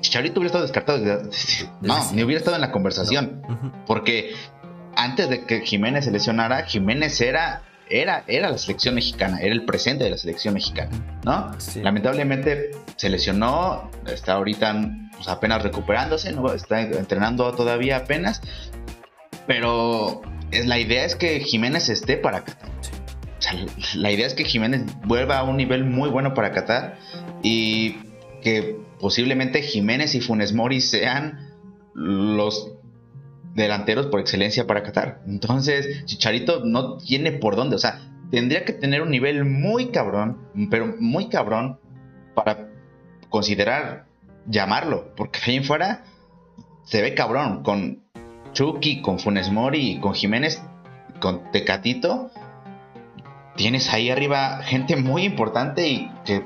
[0.01, 0.99] Chicharito hubiera estado descartado.
[1.81, 3.42] no, ni hubiera estado en la conversación.
[3.87, 4.35] Porque
[4.95, 9.64] antes de que Jiménez se lesionara, Jiménez era, era, era la selección mexicana, era el
[9.64, 10.90] presente de la selección mexicana,
[11.25, 11.53] ¿no?
[11.83, 16.53] Lamentablemente se lesionó, está ahorita pues, apenas recuperándose, ¿no?
[16.53, 18.40] está entrenando todavía apenas.
[19.46, 22.70] Pero la idea es que Jiménez esté para Qatar
[23.94, 26.99] la idea es que Jiménez vuelva a un nivel muy bueno para Qatar
[27.42, 27.96] y
[28.42, 31.51] que posiblemente Jiménez y Funes Mori sean
[31.94, 32.72] los
[33.57, 35.23] delanteros por excelencia para Qatar.
[35.27, 40.38] Entonces, Chicharito no tiene por dónde, o sea, tendría que tener un nivel muy cabrón,
[40.71, 41.81] pero muy cabrón
[42.35, 42.69] para
[43.29, 44.07] considerar
[44.47, 46.05] llamarlo, porque ahí en fuera
[46.85, 48.05] se ve cabrón con
[48.53, 50.62] Chucky, con Funes Mori, con Jiménez,
[51.21, 52.31] con Tecatito
[53.57, 56.42] tienes ahí arriba gente muy importante y que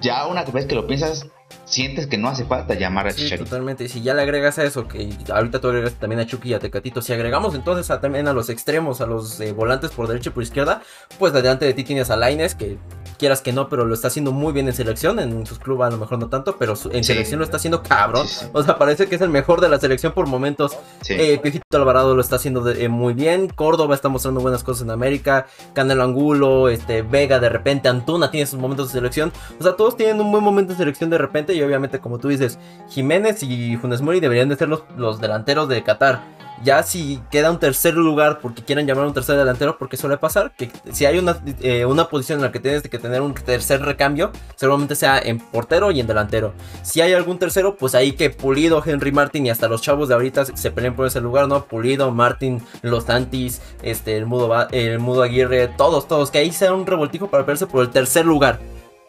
[0.00, 1.26] ya una vez que lo piensas,
[1.64, 4.88] sientes que no hace falta llamar a sí, Totalmente, si ya le agregas a eso,
[4.88, 8.32] que ahorita tú agregas también a Chucky y a Tecatito, si agregamos entonces también a
[8.32, 10.82] los extremos, a los eh, volantes por derecha y por izquierda,
[11.18, 12.78] pues delante de ti tienes a Laines, que
[13.22, 15.20] quieras que no, pero lo está haciendo muy bien en selección.
[15.20, 18.26] En sus clubes a lo mejor no tanto, pero en selección lo está haciendo cabrón.
[18.52, 20.76] O sea, parece que es el mejor de la selección por momentos.
[21.08, 23.46] Eh, Alvarado lo está haciendo eh, muy bien.
[23.46, 25.46] Córdoba está mostrando buenas cosas en América.
[25.72, 29.32] Canelo Angulo, este, Vega de repente, Antuna tiene sus momentos de selección.
[29.60, 31.54] O sea, todos tienen un buen momento de selección de repente.
[31.54, 32.58] Y obviamente, como tú dices,
[32.88, 36.22] Jiménez y Funes Mori deberían de ser los, los delanteros de Qatar.
[36.64, 40.16] Ya si queda un tercer lugar porque quieren llamar a un tercer delantero, porque suele
[40.16, 43.34] pasar que si hay una, eh, una posición en la que tienes que tener un
[43.34, 46.52] tercer recambio, seguramente sea en portero y en delantero.
[46.82, 50.14] Si hay algún tercero, pues ahí que Pulido, Henry Martin y hasta los chavos de
[50.14, 51.64] ahorita se peleen por ese lugar, ¿no?
[51.64, 56.72] Pulido, Martin, Los Tantis, este, el Mudo, el Mudo Aguirre, todos, todos, que ahí sea
[56.72, 58.60] un revoltijo para pelearse por el tercer lugar.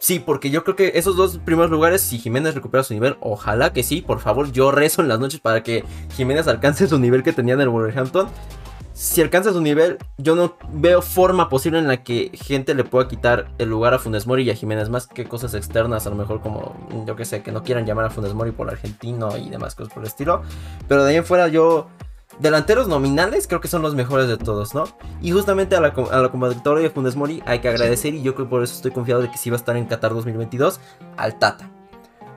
[0.03, 3.71] Sí, porque yo creo que esos dos primeros lugares, si Jiménez recupera su nivel, ojalá
[3.71, 5.85] que sí, por favor, yo rezo en las noches para que
[6.17, 8.27] Jiménez alcance su nivel que tenía en el Wolverhampton.
[8.91, 13.07] Si alcanza su nivel, yo no veo forma posible en la que gente le pueda
[13.07, 16.17] quitar el lugar a Funes Mori y a Jiménez, más que cosas externas, a lo
[16.17, 16.75] mejor como,
[17.07, 19.93] yo que sé, que no quieran llamar a Funes Mori por argentino y demás cosas
[19.93, 20.41] por el estilo.
[20.89, 21.87] Pero de ahí en fuera yo
[22.39, 24.85] delanteros nominales creo que son los mejores de todos, ¿no?
[25.21, 28.35] Y justamente a la, a la convocatoria de Funes Mori hay que agradecer, y yo
[28.35, 30.79] creo que por eso estoy confiado de que sí va a estar en Qatar 2022,
[31.17, 31.72] al Tata.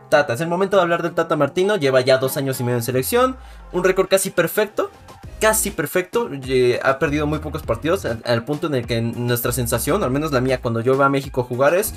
[0.09, 2.79] Tata, es el momento de hablar del Tata Martino, lleva ya dos años y medio
[2.79, 3.37] en selección,
[3.73, 4.91] un récord casi perfecto,
[5.41, 6.31] casi perfecto,
[6.83, 10.41] ha perdido muy pocos partidos, al, punto en el que nuestra sensación, al menos la
[10.41, 11.95] mía cuando yo veo a México jugar es,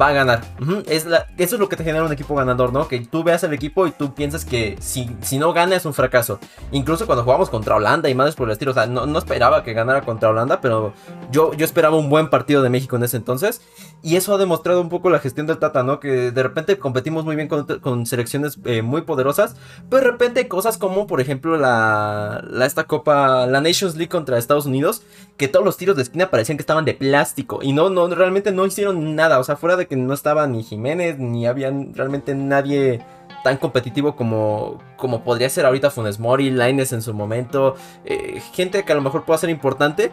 [0.00, 0.40] va a ganar.
[0.86, 2.88] es eso es lo que te genera un equipo ganador, ¿no?
[2.88, 5.94] Que tú veas el equipo y tú piensas que si, si no gana es un
[5.94, 6.38] fracaso.
[6.72, 9.72] Incluso cuando jugamos contra Holanda y madres por el estilo, o sea, no, esperaba que
[9.72, 10.92] ganara contra Holanda, pero
[11.30, 13.60] yo, yo esperaba un buen partido de México en ese entonces.
[14.02, 16.00] Y eso ha demostrado un poco la gestión del Tata, ¿no?
[16.00, 19.56] Que de repente competimos muy bien con, selecciones eh, muy poderosas,
[19.90, 24.38] pero de repente cosas como, por ejemplo, la, la, esta copa, la Nations League contra
[24.38, 25.02] Estados Unidos,
[25.36, 28.52] que todos los tiros de esquina parecían que estaban de plástico y no, no, realmente
[28.52, 32.34] no hicieron nada, o sea, fuera de que no estaba ni Jiménez, ni había realmente
[32.34, 33.04] nadie
[33.42, 38.84] tan competitivo como, como podría ser ahorita Funes Mori, Laines en su momento, eh, gente
[38.84, 40.10] que a lo mejor pueda ser importante.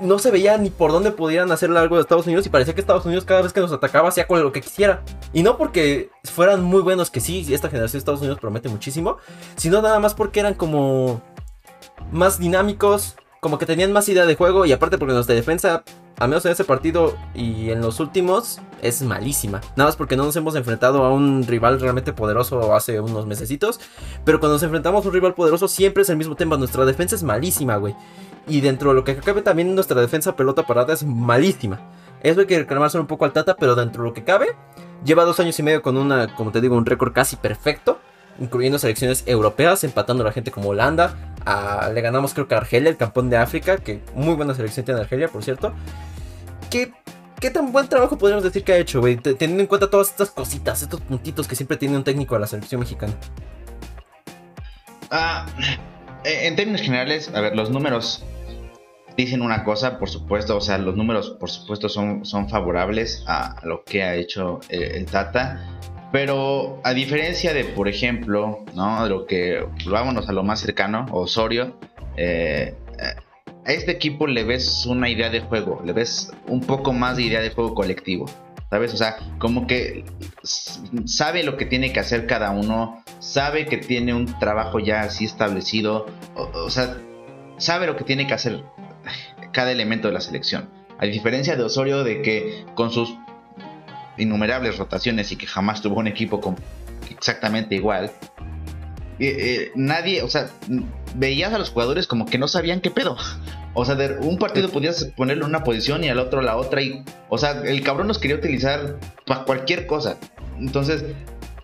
[0.00, 2.80] No se veía ni por dónde pudieran hacer algo de Estados Unidos y parecía que
[2.80, 5.02] Estados Unidos cada vez que nos atacaba hacía con lo que quisiera.
[5.32, 9.18] Y no porque fueran muy buenos, que sí, esta generación de Estados Unidos promete muchísimo,
[9.56, 11.20] sino nada más porque eran como
[12.12, 15.84] más dinámicos, como que tenían más idea de juego y aparte porque de defensa,
[16.18, 19.60] al menos en ese partido y en los últimos, es malísima.
[19.76, 23.80] Nada más porque no nos hemos enfrentado a un rival realmente poderoso hace unos mesecitos.
[24.24, 26.56] Pero cuando nos enfrentamos a un rival poderoso siempre es el mismo tema.
[26.56, 27.94] Nuestra defensa es malísima, güey.
[28.48, 31.80] Y dentro de lo que cabe también nuestra defensa pelota parada es malísima.
[32.22, 34.48] Eso hay que reclamarse un poco al Tata, pero dentro de lo que cabe,
[35.04, 38.00] lleva dos años y medio con una, como te digo, un récord casi perfecto
[38.40, 41.14] incluyendo selecciones europeas, empatando a la gente como Holanda.
[41.92, 45.00] le ganamos creo que a Argelia, el campeón de África, que muy buena selección tiene
[45.00, 45.72] Argelia, por cierto.
[46.70, 46.92] ¿Qué,
[47.40, 49.16] qué tan buen trabajo podríamos decir que ha hecho, güey?
[49.16, 52.46] Teniendo en cuenta todas estas cositas, estos puntitos que siempre tiene un técnico de la
[52.46, 53.14] selección mexicana.
[55.10, 55.46] Ah,
[56.24, 58.24] en términos generales, a ver, los números
[59.18, 63.56] dicen una cosa, por supuesto, o sea, los números, por supuesto, son, son favorables a
[63.64, 65.60] lo que ha hecho eh, el Tata.
[66.12, 69.02] Pero a diferencia de, por ejemplo, ¿no?
[69.02, 71.76] De lo que, vámonos a lo más cercano, Osorio,
[72.16, 72.74] eh,
[73.66, 77.24] a este equipo le ves una idea de juego, le ves un poco más de
[77.24, 78.24] idea de juego colectivo,
[78.70, 78.94] ¿sabes?
[78.94, 80.04] O sea, como que
[81.04, 85.26] sabe lo que tiene que hacer cada uno, sabe que tiene un trabajo ya así
[85.26, 86.96] establecido, o sea,
[87.58, 88.62] sabe lo que tiene que hacer
[89.52, 90.68] cada elemento de la selección.
[90.98, 93.14] A diferencia de Osorio, de que con sus
[94.16, 96.56] innumerables rotaciones y que jamás tuvo un equipo con
[97.10, 98.10] exactamente igual.
[99.20, 100.48] Eh, eh, nadie, o sea,
[101.16, 103.16] veías a los jugadores como que no sabían qué pedo.
[103.74, 106.82] O sea, de un partido podías ponerle una posición y al otro la otra.
[106.82, 110.18] Y, o sea, el cabrón nos quería utilizar para cualquier cosa.
[110.58, 111.04] Entonces,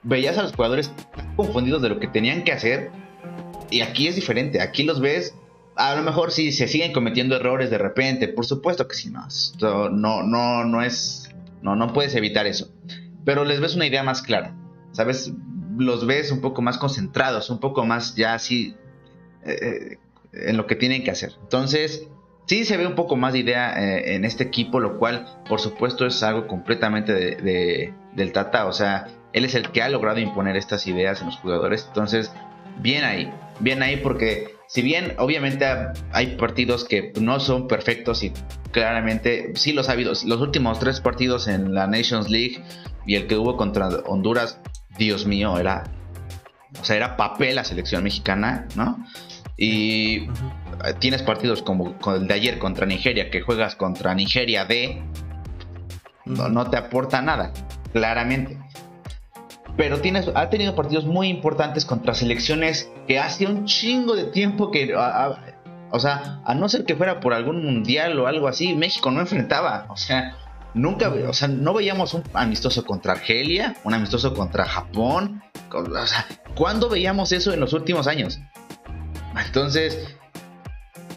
[0.02, 0.90] veías a los jugadores
[1.36, 2.90] confundidos de lo que tenían que hacer.
[3.70, 4.60] Y aquí es diferente.
[4.60, 5.34] Aquí los ves.
[5.76, 8.28] A lo mejor sí se siguen cometiendo errores de repente.
[8.28, 9.26] Por supuesto que sí, no.
[9.90, 11.34] No, no, no es
[11.64, 12.68] no, no puedes evitar eso.
[13.24, 14.54] Pero les ves una idea más clara.
[14.92, 15.32] ¿Sabes?
[15.78, 18.76] Los ves un poco más concentrados, un poco más ya así
[19.44, 19.98] eh, eh,
[20.32, 21.32] en lo que tienen que hacer.
[21.40, 22.06] Entonces,
[22.46, 25.58] sí se ve un poco más de idea eh, en este equipo, lo cual, por
[25.58, 28.66] supuesto, es algo completamente de, del Tata.
[28.66, 31.86] O sea, él es el que ha logrado imponer estas ideas en los jugadores.
[31.88, 32.30] Entonces,
[32.82, 35.66] bien ahí, bien ahí porque si bien obviamente
[36.12, 38.32] hay partidos que no son perfectos y
[38.72, 42.62] claramente sí los ha habido, los últimos tres partidos en la Nations League
[43.06, 44.60] y el que hubo contra Honduras,
[44.98, 45.84] Dios mío, era,
[46.80, 49.04] o sea, era papel la selección mexicana, ¿no?
[49.56, 50.28] Y
[50.98, 55.02] tienes partidos como el de ayer contra Nigeria, que juegas contra Nigeria D,
[56.24, 57.52] no, no te aporta nada,
[57.92, 58.58] claramente
[59.76, 64.70] pero tienes, ha tenido partidos muy importantes contra selecciones que hace un chingo de tiempo
[64.70, 69.10] que, o sea, a no ser que fuera por algún mundial o algo así, México
[69.10, 70.36] no enfrentaba, o sea,
[70.74, 76.26] nunca, o sea, no veíamos un amistoso contra Argelia, un amistoso contra Japón, o sea,
[76.54, 78.40] ¿cuándo veíamos eso en los últimos años?
[79.44, 80.16] Entonces,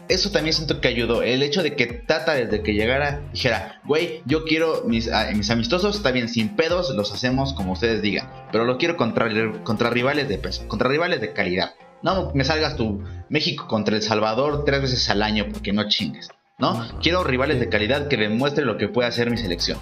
[0.08, 1.22] eso también siento que ayudó.
[1.22, 5.50] El hecho de que Tata desde que llegara dijera, güey, yo quiero mis, ah, mis,
[5.50, 8.30] amistosos, está bien, sin pedos, los hacemos como ustedes digan.
[8.50, 9.28] Pero lo quiero contra,
[9.64, 11.74] contra rivales de peso, contra rivales de calidad.
[12.02, 16.30] No me salgas tu México contra El Salvador tres veces al año porque no chingues.
[16.58, 16.86] ¿no?
[17.00, 19.78] Quiero rivales de calidad que demuestren lo que puede hacer mi selección.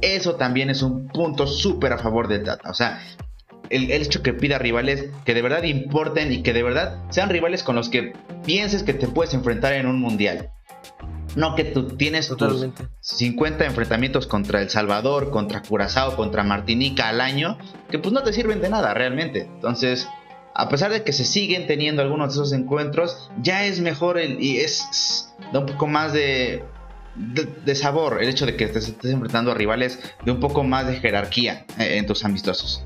[0.00, 2.70] Eso también es un punto súper a favor de Tata.
[2.70, 3.00] O sea,
[3.70, 7.62] el, hecho que pida rivales que de verdad importen y que de verdad sean rivales
[7.62, 8.12] con los que
[8.44, 10.50] pienses que te puedes enfrentar en un mundial.
[11.36, 12.68] No que tú tienes tus
[13.00, 17.58] 50 enfrentamientos contra El Salvador, contra Curazao, contra Martinica al año,
[17.90, 19.42] que pues no te sirven de nada realmente.
[19.42, 20.08] Entonces,
[20.54, 24.42] a pesar de que se siguen teniendo algunos de esos encuentros, ya es mejor el,
[24.42, 26.64] y es da un poco más de,
[27.18, 30.86] de, sabor el hecho de que te estés enfrentando a rivales de un poco más
[30.86, 32.84] de jerarquía eh, en tus amistosos.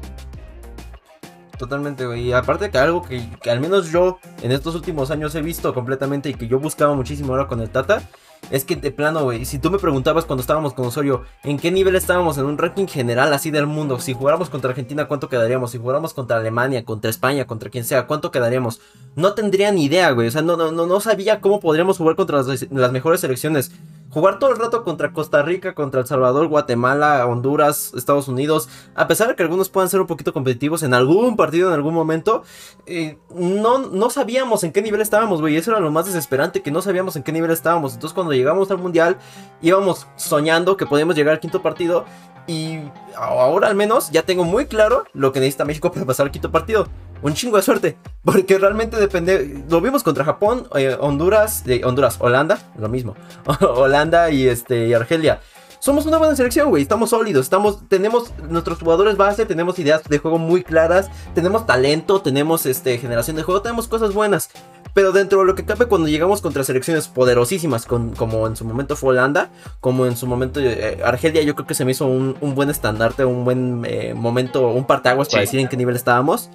[1.63, 2.23] Totalmente, güey.
[2.23, 6.29] Y aparte que algo que, al menos yo en estos últimos años he visto completamente
[6.29, 8.03] y que yo buscaba muchísimo ahora con el Tata,
[8.51, 11.71] es que de plano, güey, si tú me preguntabas cuando estábamos con Osorio, ¿en qué
[11.71, 14.01] nivel estábamos en un ranking general así del mundo?
[14.01, 15.71] Si jugáramos contra Argentina, ¿cuánto quedaríamos?
[15.71, 18.81] Si jugáramos contra Alemania, contra España, contra quien sea, ¿cuánto quedaríamos?
[19.15, 20.27] No tendría ni idea, güey.
[20.27, 23.71] O sea, no, no, no sabía cómo podríamos jugar contra las mejores selecciones
[24.13, 29.09] jugar todo el rato contra Costa Rica, contra El Salvador, Guatemala, Honduras, Estados Unidos, a
[29.09, 32.43] pesar de que algunos puedan ser un poquito competitivos en algún partido en algún momento,
[32.87, 35.57] eh, no, no sabíamos en qué nivel estábamos, güey.
[35.57, 37.95] Eso era lo más desesperante, que no sabíamos en qué nivel estábamos.
[37.95, 39.17] Entonces cuando llegamos al Mundial
[39.63, 42.05] íbamos soñando que podíamos llegar al quinto partido
[42.47, 42.81] y
[43.17, 46.51] ahora al menos ya tengo muy claro lo que necesita México para pasar al quinto
[46.51, 46.87] partido
[47.23, 47.97] un chingo de suerte.
[48.25, 49.65] Porque realmente depende.
[49.69, 53.15] Lo vimos contra Japón, eh, Honduras, Honduras, Holanda, lo mismo.
[53.61, 55.41] Holanda y este y Argelia.
[55.79, 56.83] Somos una buena selección, güey.
[56.83, 57.47] Estamos sólidos.
[57.47, 62.99] Estamos, tenemos nuestros jugadores base, tenemos ideas de juego muy claras, tenemos talento, tenemos este
[62.99, 64.51] generación de juego, tenemos cosas buenas.
[64.95, 68.95] Pero dentro de lo que cabe cuando llegamos contra selecciones poderosísimas, como en su momento
[68.95, 69.51] fue Holanda,
[69.81, 73.25] como en su momento eh, Argelia, yo creo que se me hizo un, buen estandarte,
[73.25, 76.51] un buen eh, momento, un parteaguas para decir en qué nivel estábamos.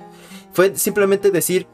[0.54, 1.67] Fue simplemente decir,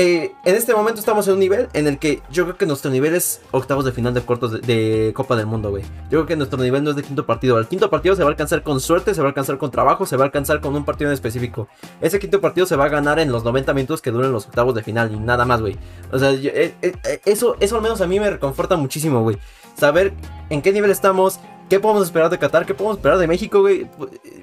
[0.00, 2.90] eh, en este momento estamos en un nivel en el que yo creo que nuestro
[2.90, 5.82] nivel es octavos de final de cortos de, Copa del Mundo, güey.
[6.04, 7.58] Yo creo que nuestro nivel no es de quinto partido.
[7.58, 10.06] El quinto partido se va a alcanzar con suerte, se va a alcanzar con trabajo,
[10.06, 11.68] se va a alcanzar con un partido en específico.
[12.00, 14.74] Ese quinto partido se va a ganar en los 90 minutos que duren los octavos
[14.74, 15.76] de final y nada más, güey.
[16.10, 19.36] O sea, eh, eh, eso, eso al menos a mí me reconforta muchísimo, güey.
[19.76, 20.14] Saber
[20.48, 22.66] en qué nivel estamos, ¿Qué podemos esperar de Qatar?
[22.66, 23.86] ¿Qué podemos esperar de México, güey?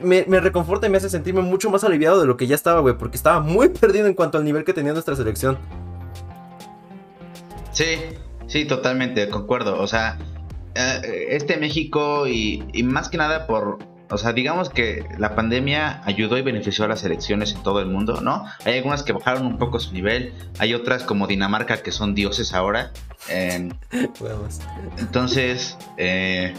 [0.01, 2.97] Me, reconforta y me hace sentirme mucho más aliviado de lo que ya estaba, güey.
[2.97, 5.57] Porque estaba muy perdido en cuanto al nivel que tenía nuestra selección.
[7.73, 7.97] Sí,
[8.47, 9.77] sí, totalmente, concuerdo.
[9.77, 10.17] O sea,
[10.73, 13.79] eh, este México y, más que nada por...
[14.09, 17.87] O sea, digamos que la pandemia ayudó y benefició a las elecciones en todo el
[17.87, 18.45] mundo, ¿no?
[18.63, 22.53] Hay algunas que bajaron un poco su nivel, hay otras como Dinamarca que son dioses
[22.53, 22.93] ahora.
[23.29, 23.67] Eh,
[24.97, 26.53] entonces, eh,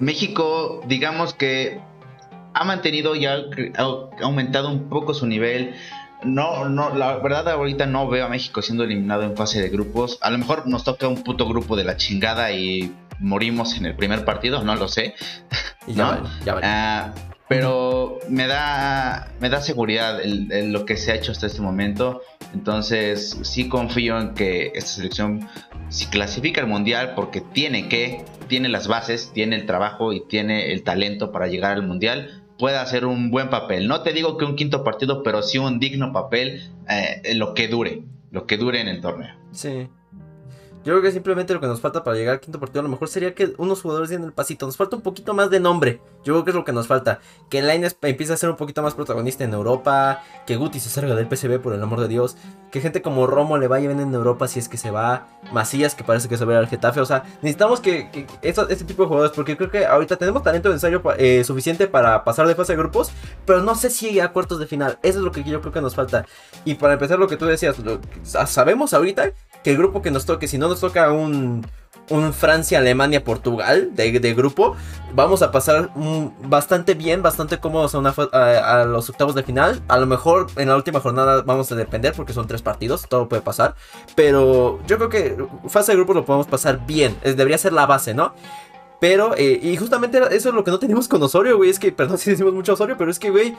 [0.00, 1.80] México, digamos que
[2.54, 3.44] ha mantenido y ha,
[4.22, 5.74] aumentado un poco su nivel.
[6.24, 10.18] No, no, la verdad ahorita no veo a México siendo eliminado en fase de grupos.
[10.22, 13.94] A lo mejor nos toca un puto grupo de la chingada y morimos en el
[13.94, 15.14] primer partido, no lo sé.
[15.86, 16.18] ¿no?
[16.62, 17.12] Ah,
[17.48, 22.20] pero me da, me da seguridad lo que se ha hecho hasta este momento.
[22.52, 25.48] Entonces sí confío en que esta selección,
[25.88, 30.72] si clasifica al mundial, porque tiene que, tiene las bases, tiene el trabajo y tiene
[30.72, 33.88] el talento para llegar al mundial, pueda hacer un buen papel.
[33.88, 37.68] No te digo que un quinto partido, pero sí un digno papel, eh, lo que
[37.68, 39.34] dure, lo que dure en el torneo.
[39.52, 39.88] Sí.
[40.84, 42.88] Yo creo que simplemente lo que nos falta para llegar al quinto partido a lo
[42.88, 44.64] mejor sería que unos jugadores den el pasito.
[44.64, 46.00] Nos falta un poquito más de nombre.
[46.24, 47.20] Yo creo que es lo que nos falta.
[47.50, 50.22] Que Lainez empiece a ser un poquito más protagonista en Europa.
[50.46, 52.36] Que Guti se salga del PCB por el amor de Dios.
[52.70, 55.26] Que gente como Romo le vaya bien en Europa si es que se va.
[55.52, 57.00] Macías que parece que se va al Getafe.
[57.00, 59.32] O sea, necesitamos que, que este tipo de jugadores.
[59.34, 63.10] Porque creo que ahorita tenemos talento necesario eh, suficiente para pasar de fase de grupos.
[63.44, 64.98] Pero no sé si a cuartos de final.
[65.02, 66.24] Eso es lo que yo creo que nos falta.
[66.64, 67.76] Y para empezar lo que tú decías.
[68.46, 69.32] sabemos ahorita
[69.62, 71.66] que el grupo que nos toque, si no nos toca un,
[72.10, 74.76] un Francia, Alemania, Portugal de, grupo,
[75.14, 75.90] vamos a pasar
[76.44, 79.82] bastante bien, bastante cómodos a, los octavos de final.
[79.88, 83.28] A lo mejor en la última jornada vamos a depender porque son tres partidos, todo
[83.28, 83.74] puede pasar.
[84.14, 85.36] Pero yo creo que
[85.68, 88.34] fase de grupo lo podemos pasar bien, debería ser la base, ¿no?
[89.00, 91.70] Pero, eh, y justamente eso es lo que no tenemos con Osorio, güey.
[91.70, 93.54] Es que, perdón si decimos mucho Osorio, pero es que, güey,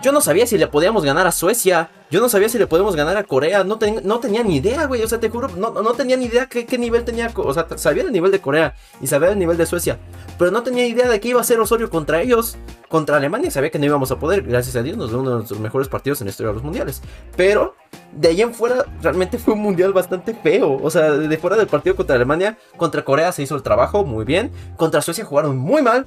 [0.00, 1.90] yo no sabía si le podíamos ganar a Suecia.
[2.10, 3.64] Yo no sabía si le podíamos ganar a Corea.
[3.64, 5.02] No, no tenía ni idea, güey.
[5.02, 7.30] O sea, te juro, no, no tenía ni idea qué, qué, nivel tenía.
[7.34, 9.98] O sea, sabía el nivel de Corea y sabía el nivel de Suecia.
[10.38, 12.56] Pero no tenía idea de qué iba a ser Osorio contra ellos.
[12.88, 14.42] Contra Alemania sabía que no íbamos a poder.
[14.42, 16.62] Gracias a Dios nos dio uno de nuestros mejores partidos en la historia de los
[16.62, 17.02] mundiales.
[17.36, 17.74] Pero
[18.12, 20.78] de ahí en fuera realmente fue un mundial bastante feo.
[20.80, 24.24] O sea, de fuera del partido contra Alemania, contra Corea se hizo el trabajo muy
[24.24, 24.52] bien.
[24.76, 26.06] Contra Suecia jugaron muy mal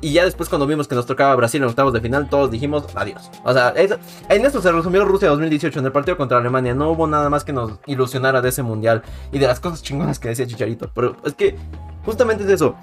[0.00, 2.84] y ya después cuando vimos que nos tocaba Brasil en octavos de final, todos dijimos
[2.94, 3.30] adiós.
[3.44, 6.74] O sea, en esto se resumió Rusia 2018 en el partido contra Alemania.
[6.74, 10.18] No hubo nada más que nos ilusionara de ese mundial y de las cosas chingonas
[10.18, 10.90] que decía Chicharito.
[10.94, 11.56] Pero es que
[12.04, 12.74] justamente es eso.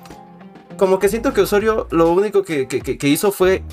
[0.78, 3.64] Como que siento que Osorio lo único que, que hizo fue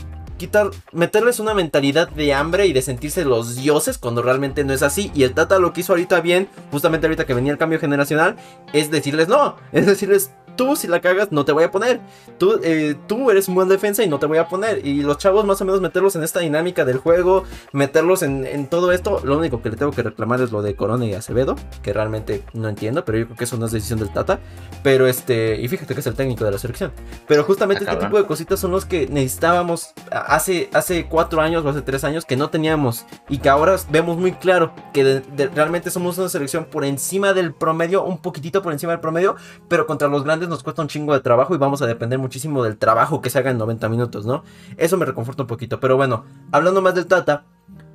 [0.42, 4.82] quitar, meterles una mentalidad de hambre y de sentirse los dioses cuando realmente no es
[4.82, 5.12] así.
[5.14, 8.34] Y el Tata lo que hizo ahorita bien, justamente ahorita que venía el cambio generacional,
[8.72, 12.00] es decirles no, es decirles tú si la cagas no te voy a poner.
[12.38, 14.86] Tú, eh, tú eres un buen defensa y no te voy a poner.
[14.86, 18.92] Y los chavos más o menos meterlos en esta dinámica del juego, meterlos en, todo
[18.92, 19.20] esto.
[19.24, 22.42] Lo único que le tengo que reclamar es lo de Corona y Acevedo, que realmente
[22.52, 24.40] no entiendo, pero yo creo que eso no es decisión del Tata.
[24.82, 26.92] Pero este, y fíjate que es el técnico de la selección.
[27.26, 31.64] Pero justamente ah, este tipo de cositas son los que necesitábamos hace, hace cuatro años
[31.64, 33.04] o hace tres años que no teníamos.
[33.28, 35.22] Y que ahora vemos muy claro que
[35.54, 39.36] realmente somos una selección por encima del promedio, un poquitito por encima del promedio,
[39.68, 42.62] pero contra los grandes nos cuesta un chingo de trabajo y vamos a depender muchísimo
[42.62, 44.44] del trabajo que se haga en 90 minutos, ¿no?
[44.76, 45.80] Eso me reconforta un poquito.
[45.80, 47.44] Pero bueno, hablando más del Tata,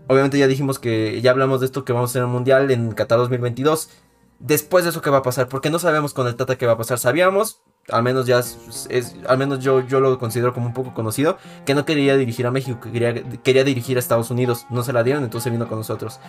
[0.07, 2.91] obviamente ya dijimos que ya hablamos de esto que vamos a hacer el Mundial en
[2.91, 3.89] Qatar 2022.
[4.39, 5.47] Después de eso, ¿qué va a pasar?
[5.47, 6.99] Porque no sabemos con el Tata qué va a pasar.
[6.99, 11.37] Sabíamos, al menos ya es, al menos yo, yo lo considero como un poco conocido,
[11.65, 14.65] que no quería dirigir a México, que quería, quería dirigir a Estados Unidos.
[14.69, 16.19] No se la dieron, entonces vino con nosotros.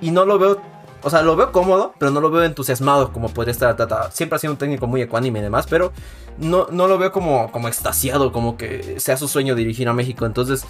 [0.00, 0.60] Y no lo veo
[1.02, 4.10] o sea, lo veo cómodo, pero no lo veo entusiasmado como podría estar Tata.
[4.10, 5.92] Siempre ha sido un técnico muy ecuánime y demás, pero
[6.38, 10.26] no, no lo veo como, como extasiado, como que sea su sueño dirigir a México.
[10.26, 10.66] Entonces,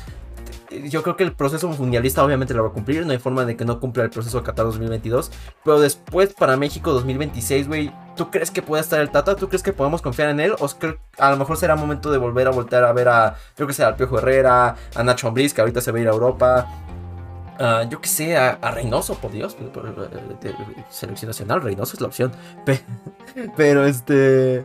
[0.85, 3.05] yo creo que el proceso mundialista obviamente lo va a cumplir.
[3.05, 5.31] No hay forma de que no cumpla el proceso de Qatar 2022.
[5.65, 9.35] Pero después para México 2026, güey, ¿tú crees que puede estar el Tata?
[9.37, 10.55] ¿Tú crees que podemos confiar en él?
[10.61, 10.69] ¿O
[11.19, 13.89] a lo mejor será momento de volver a voltear a ver a, creo que sea
[13.89, 16.69] al Piojo Herrera, a Nacho Ambriz, que ahorita se va a ir a Europa?
[17.91, 19.57] Yo que sé, a, Reynoso, por Dios,
[20.89, 22.33] selección nacional, Reynoso es la opción.
[23.57, 24.65] Pero, este,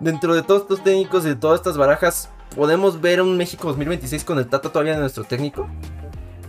[0.00, 4.24] dentro de todos estos técnicos y de todas estas barajas, ¿podemos ver un México 2026
[4.24, 5.68] con el Tata todavía de nuestro técnico?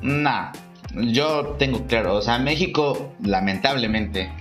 [0.01, 0.51] Nah,
[0.93, 4.31] yo tengo claro, o sea, México, lamentablemente,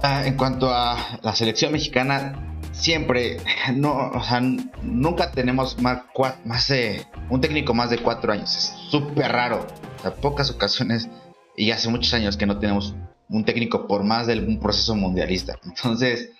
[0.00, 2.45] ah, en cuanto a la selección mexicana,
[2.76, 3.38] siempre,
[3.74, 4.40] no, o sea,
[4.82, 6.02] nunca tenemos más,
[6.44, 8.54] más de un técnico más de cuatro años.
[8.56, 9.66] Es súper raro.
[10.04, 11.08] O pocas ocasiones
[11.56, 12.94] y hace muchos años que no tenemos
[13.28, 15.58] un técnico por más de un proceso mundialista.
[15.64, 16.30] Entonces,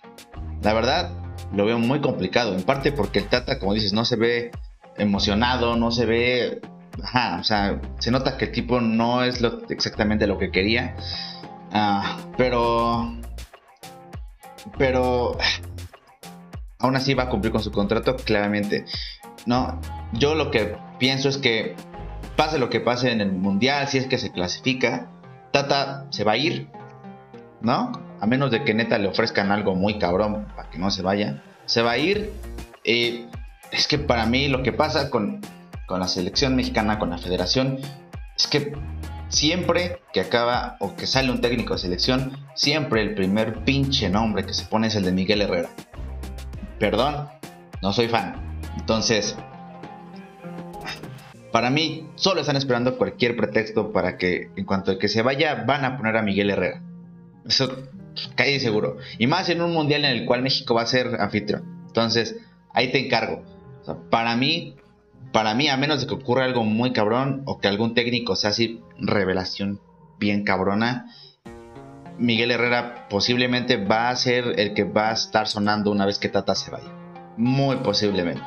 [0.63, 1.11] la verdad,
[1.55, 2.55] lo veo muy complicado.
[2.55, 4.51] En parte porque el Tata, como dices, no se ve
[4.97, 6.61] emocionado, no se ve.
[7.03, 10.95] Ajá, o sea, se nota que el tipo no es lo, exactamente lo que quería.
[11.73, 13.17] Ah, pero.
[14.79, 15.39] Pero
[16.79, 18.85] aún así va a cumplir con su contrato, claramente.
[19.47, 19.81] No,
[20.13, 21.75] yo lo que pienso es que
[22.37, 25.11] pase lo que pase en el mundial, si es que se clasifica,
[25.53, 26.69] Tata se va a ir,
[27.61, 27.93] ¿no?
[28.21, 31.43] A menos de que neta le ofrezcan algo muy cabrón para que no se vaya,
[31.67, 32.33] se va a ir.
[32.85, 33.27] Eh,
[33.73, 35.41] es que para mí lo que pasa con,
[35.87, 37.79] con la selección mexicana, con la federación,
[38.37, 38.73] es que
[39.29, 44.45] siempre que acaba o que sale un técnico de selección, siempre el primer pinche nombre
[44.45, 45.71] que se pone es el de Miguel Herrera.
[46.79, 47.29] Perdón,
[47.83, 48.59] no soy fan.
[48.77, 49.37] Entonces,
[51.53, 55.65] para mí, solo están esperando cualquier pretexto para que, en cuanto a que se vaya,
[55.67, 56.83] van a poner a Miguel Herrera.
[57.47, 57.75] Eso
[58.35, 58.99] cae seguro.
[59.19, 61.85] Y más en un mundial en el cual México va a ser anfitrión.
[61.87, 62.37] Entonces,
[62.75, 63.43] ahí te encargo.
[64.11, 64.77] para mí,
[65.33, 68.51] para mí, a menos de que ocurra algo muy cabrón o que algún técnico sea
[68.51, 69.81] así, revelación
[70.19, 71.13] bien cabrona,
[72.19, 76.29] Miguel Herrera posiblemente va a ser el que va a estar sonando una vez que
[76.29, 76.89] Tata se vaya.
[77.37, 78.43] Muy posiblemente.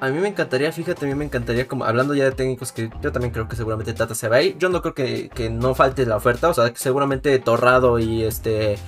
[0.00, 2.90] A mí me encantaría, fíjate, a mí me encantaría, como hablando ya de técnicos, que
[3.00, 4.42] yo también creo que seguramente Tata se va a.
[4.42, 8.78] Yo no creo que, no falte la oferta, o sea, que seguramente Torrado y este.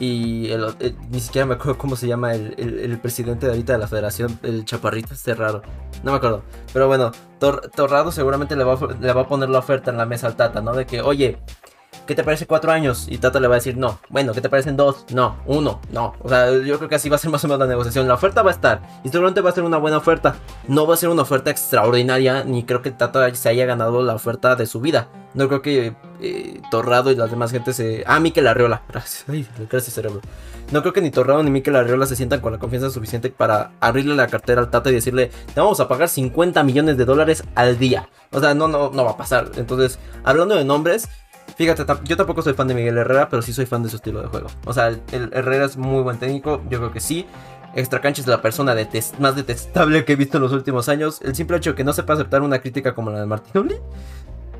[0.00, 3.86] Y eh, ni siquiera me acuerdo cómo se llama el, presidente de ahorita de la
[3.86, 5.62] federación, el chaparrito este raro.
[6.02, 6.42] No me acuerdo.
[6.72, 10.26] Pero bueno, Torrado seguramente le va, le va a poner la oferta en la mesa
[10.26, 10.72] al Tata, ¿no?
[10.74, 11.38] De que, oye,
[12.06, 13.06] ¿qué te parece cuatro años?
[13.08, 13.98] Y Tata le va a decir, no.
[14.08, 15.04] Bueno, ¿qué te parecen dos?
[15.10, 15.36] No.
[15.46, 16.14] Uno, no.
[16.20, 18.08] O sea, yo creo que así va a ser más o menos la negociación.
[18.08, 18.82] La oferta va a estar.
[19.04, 20.36] Y seguramente va a ser una buena oferta.
[20.68, 22.44] No va a ser una oferta extraordinaria.
[22.44, 25.08] Ni creo que Tata se haya ganado la oferta de su vida.
[25.34, 28.04] No creo que eh, Torrado y las demás gente se...
[28.06, 28.82] Ah, Mikel Arriola.
[28.88, 29.24] Gracias.
[29.28, 30.20] Ay, gracias cerebro.
[30.70, 33.72] No creo que ni Torrado ni Mikel Arriola se sientan con la confianza suficiente para
[33.80, 37.44] abrirle la cartera al Tata y decirle, te vamos a pagar 50 millones de dólares
[37.54, 38.08] al día.
[38.30, 39.50] O sea, no, no, no va a pasar.
[39.56, 41.08] Entonces, hablando de nombres,
[41.56, 44.20] Fíjate, yo tampoco soy fan de Miguel Herrera, pero sí soy fan de su estilo
[44.20, 44.48] de juego.
[44.64, 47.26] O sea, el, Herrera es muy buen técnico, yo creo que sí.
[47.76, 48.74] Extra cancha es la persona
[49.18, 51.20] más detestable que he visto en los últimos años.
[51.22, 53.76] El simple hecho de que no sepa aceptar una crítica como la de Martinoli,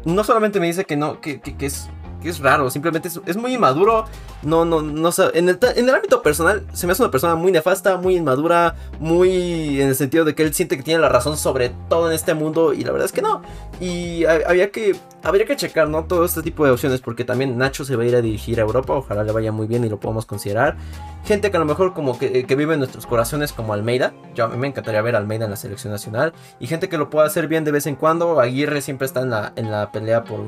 [0.05, 1.89] no solamente me dice que no, que, que es
[2.29, 4.05] es raro, simplemente es, muy inmaduro.
[4.43, 7.53] No, no, no en el, en el ámbito personal se me hace una persona muy
[7.53, 11.37] nefasta, muy inmadura, muy en el sentido de que él siente que tiene la razón
[11.37, 13.43] sobre todo en este mundo y la verdad es que no.
[13.81, 16.05] Y había que, habría que checar, ¿no?
[16.05, 18.62] Todo este tipo de opciones porque también Nacho se va a ir a dirigir a
[18.62, 20.77] Europa, ojalá le vaya muy bien y lo podamos considerar.
[21.25, 24.49] Gente que a lo mejor como que, vive en nuestros corazones como Almeida, yo a
[24.49, 27.49] mí me encantaría ver Almeida en la selección nacional y gente que lo pueda hacer
[27.49, 28.41] bien de vez en cuando.
[28.41, 30.41] Aguirre siempre está en la, en la pelea por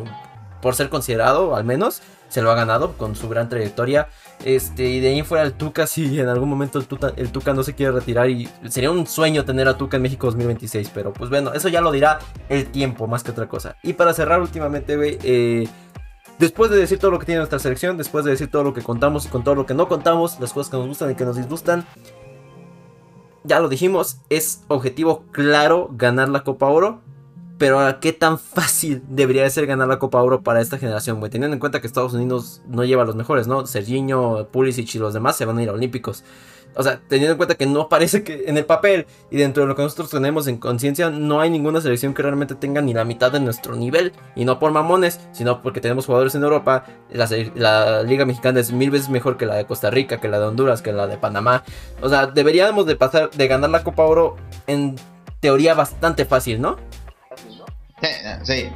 [0.61, 4.09] por ser considerado, al menos, se lo ha ganado con su gran trayectoria.
[4.45, 7.75] Este, y de ahí fuera el Tuca, si en algún momento el Tuca, no se
[7.75, 11.53] quiere retirar y sería un sueño tener a Tuca en México 2026, pero pues bueno,
[11.55, 13.77] eso ya lo dirá el tiempo más que otra cosa.
[13.83, 15.69] Y para cerrar últimamente, eh,
[16.39, 18.83] después de decir todo lo que tiene nuestra selección, después de decir todo lo que
[18.83, 21.25] contamos y con todo lo que no contamos, las cosas que nos gustan y que
[21.25, 21.87] nos disgustan,
[23.45, 27.01] ya lo dijimos, es objetivo claro ganar la Copa Oro.
[27.59, 31.31] Pero ¿qué tan fácil debería de ser ganar la Copa Oro para esta generación, güey?
[31.31, 33.67] Teniendo en cuenta que Estados Unidos no lleva a los mejores, ¿no?
[33.67, 36.25] Serginho, Pulisic y los demás se van a ir a Olímpicos.
[36.79, 39.69] O sea, teniendo en cuenta que no parece que en el papel y dentro de
[39.69, 43.07] lo que nosotros tenemos en conciencia, no hay ninguna selección que realmente tenga ni la
[43.07, 44.13] mitad de nuestro nivel.
[44.35, 46.85] Y no por mamones, sino porque tenemos jugadores en Europa.
[47.11, 50.39] La, la, Liga Mexicana es mil veces mejor que la de Costa Rica, que la
[50.39, 51.65] de Honduras, que la de Panamá.
[52.03, 54.37] O sea, deberíamos de pasar, de ganar la Copa Oro
[54.67, 54.97] en
[55.41, 56.77] teoría bastante fácil, ¿no?
[58.43, 58.71] Sí,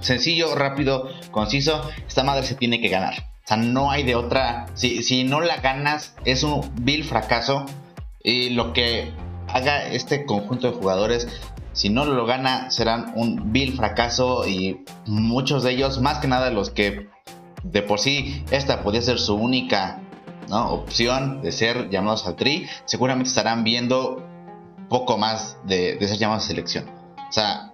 [0.00, 1.88] sencillo, rápido, conciso.
[2.06, 3.14] Esta madre se tiene que ganar.
[3.44, 4.66] O sea, no hay de otra.
[4.74, 7.64] Si, si no la ganas, es un vil fracaso.
[8.22, 9.12] Y lo que
[9.48, 11.28] haga este conjunto de jugadores,
[11.72, 14.48] si no lo gana, serán un vil fracaso.
[14.48, 17.08] Y muchos de ellos, más que nada los que
[17.62, 20.00] de por sí esta podía ser su única
[20.50, 24.24] opción de ser llamados al tri, seguramente estarán viendo
[24.88, 26.88] poco más de, de ser llamados a selección.
[27.28, 27.72] O sea,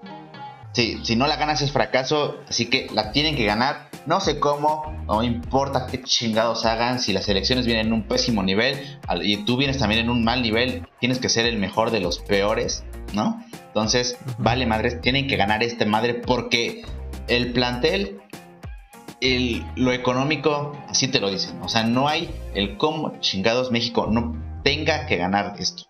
[0.72, 3.90] Sí, si no la ganas es fracaso, así que la tienen que ganar.
[4.06, 8.42] No sé cómo, no importa qué chingados hagan, si las elecciones vienen en un pésimo
[8.42, 12.00] nivel y tú vienes también en un mal nivel, tienes que ser el mejor de
[12.00, 13.44] los peores, ¿no?
[13.66, 16.82] Entonces, vale madres, tienen que ganar este madre porque
[17.28, 18.20] el plantel,
[19.20, 21.60] el, lo económico, así te lo dicen.
[21.62, 25.84] O sea, no hay el cómo chingados México no tenga que ganar esto.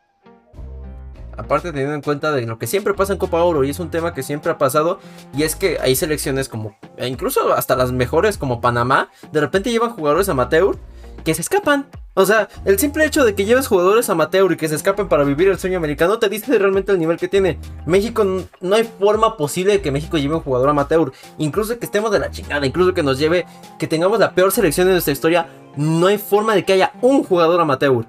[1.36, 3.90] Aparte teniendo en cuenta de lo que siempre pasa en Copa Oro y es un
[3.90, 5.00] tema que siempre ha pasado
[5.34, 9.70] y es que hay selecciones como e incluso hasta las mejores como Panamá de repente
[9.70, 10.76] llevan jugadores amateur
[11.24, 11.86] que se escapan.
[12.14, 15.24] O sea, el simple hecho de que lleves jugadores amateur y que se escapen para
[15.24, 17.58] vivir el sueño americano te dice realmente el nivel que tiene.
[17.86, 18.24] México
[18.60, 21.12] no hay forma posible de que México lleve un jugador amateur.
[21.38, 23.46] Incluso que estemos de la chingada, incluso que nos lleve,
[23.78, 27.24] que tengamos la peor selección de nuestra historia, no hay forma de que haya un
[27.24, 28.04] jugador amateur.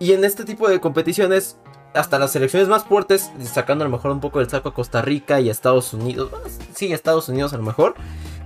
[0.00, 1.56] Y en este tipo de competiciones
[1.94, 5.02] hasta las selecciones más fuertes, sacando a lo mejor un poco del saco a Costa
[5.02, 6.30] Rica y a Estados Unidos,
[6.74, 7.94] sí, Estados Unidos a lo mejor,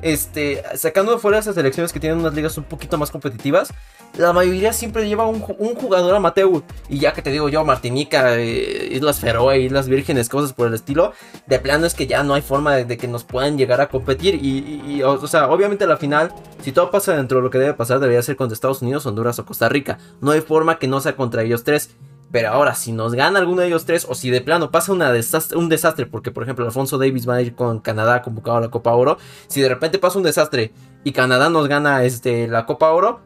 [0.03, 3.73] este, sacando fuera esas selecciones que tienen unas ligas un poquito más competitivas,
[4.17, 6.63] la mayoría siempre lleva un, jugador amateur.
[6.89, 10.75] Y ya que te digo yo, Martinica, eh, Islas Feroe, Islas Vírgenes, cosas por el
[10.75, 11.13] estilo,
[11.47, 14.35] de plano es que ya no hay forma de, que nos puedan llegar a competir.
[14.35, 16.33] Y, o, sea, obviamente a la final,
[16.63, 19.39] si todo pasa dentro de lo que debe pasar, debería ser contra Estados Unidos, Honduras
[19.39, 19.99] o Costa Rica.
[20.21, 21.91] No hay forma que no sea contra ellos tres.
[22.31, 25.11] Pero ahora, si nos gana alguno de ellos tres, o si de plano pasa una
[25.13, 28.61] desastre, un desastre, porque por ejemplo Alfonso Davis va a ir con Canadá convocado a
[28.61, 29.17] la Copa Oro,
[29.47, 30.73] si de repente pasa un desastre
[31.05, 33.21] y Canadá nos gana este, la Copa Oro,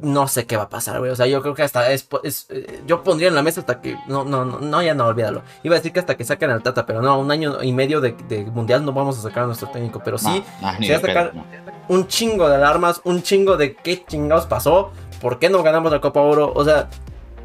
[0.00, 1.10] no sé qué va a pasar, güey.
[1.10, 2.08] O sea, yo creo que hasta es,
[2.50, 3.96] eh, yo pondría en la mesa hasta que.
[4.06, 5.42] No, no, no, no, ya no, olvídalo.
[5.62, 8.00] Iba a decir que hasta que saquen al Tata, pero no, un año y medio
[8.00, 8.14] de,
[8.52, 10.02] mundial no vamos a sacar a nuestro técnico.
[10.04, 10.44] Pero sí,
[10.80, 11.32] se va a sacar
[11.88, 14.90] un chingo de alarmas, un chingo de qué chingados pasó,
[15.20, 16.52] por qué no ganamos la Copa Oro.
[16.54, 16.88] O sea,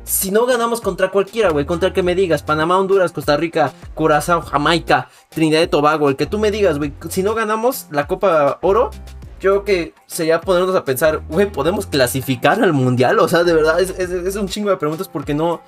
[0.09, 3.71] si no ganamos contra cualquiera, güey, contra el que me digas, Panamá, Honduras, Costa Rica,
[3.93, 8.07] Curazao, Jamaica, Trinidad y Tobago, el que tú me digas, güey, si no ganamos la
[8.07, 8.89] Copa Oro,
[9.39, 13.19] yo creo que sería ponernos a pensar, güey, ¿podemos clasificar al mundial?
[13.19, 15.61] O sea, de verdad, es, es un chingo de preguntas porque no,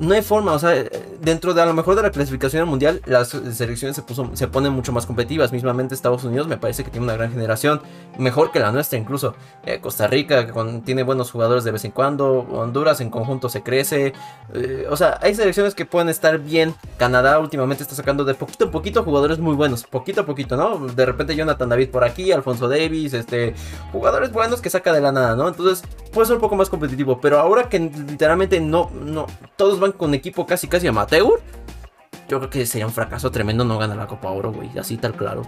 [0.00, 0.72] no hay forma, o sea,
[1.20, 4.72] dentro de a lo mejor de la clasificación mundial, las selecciones se, puso, se ponen
[4.72, 5.52] mucho más competitivas.
[5.52, 7.82] Mismamente Estados Unidos me parece que tiene una gran generación,
[8.18, 9.34] mejor que la nuestra incluso.
[9.66, 13.62] Eh, Costa Rica que tiene buenos jugadores de vez en cuando, Honduras en conjunto se
[13.62, 14.14] crece.
[14.54, 16.74] Eh, o sea, hay selecciones que pueden estar bien.
[16.96, 20.86] Canadá últimamente está sacando de poquito a poquito jugadores muy buenos, poquito a poquito, ¿no?
[20.86, 23.54] De repente Jonathan David por aquí, Alfonso Davis, este,
[23.92, 25.46] jugadores buenos que saca de la nada, ¿no?
[25.46, 29.26] Entonces puede ser un poco más competitivo, pero ahora que literalmente no, no,
[29.56, 31.40] todos van con equipo casi casi amateur,
[32.28, 34.70] yo creo que sería un fracaso tremendo no ganar la Copa Oro, güey.
[34.78, 35.42] Así tal claro.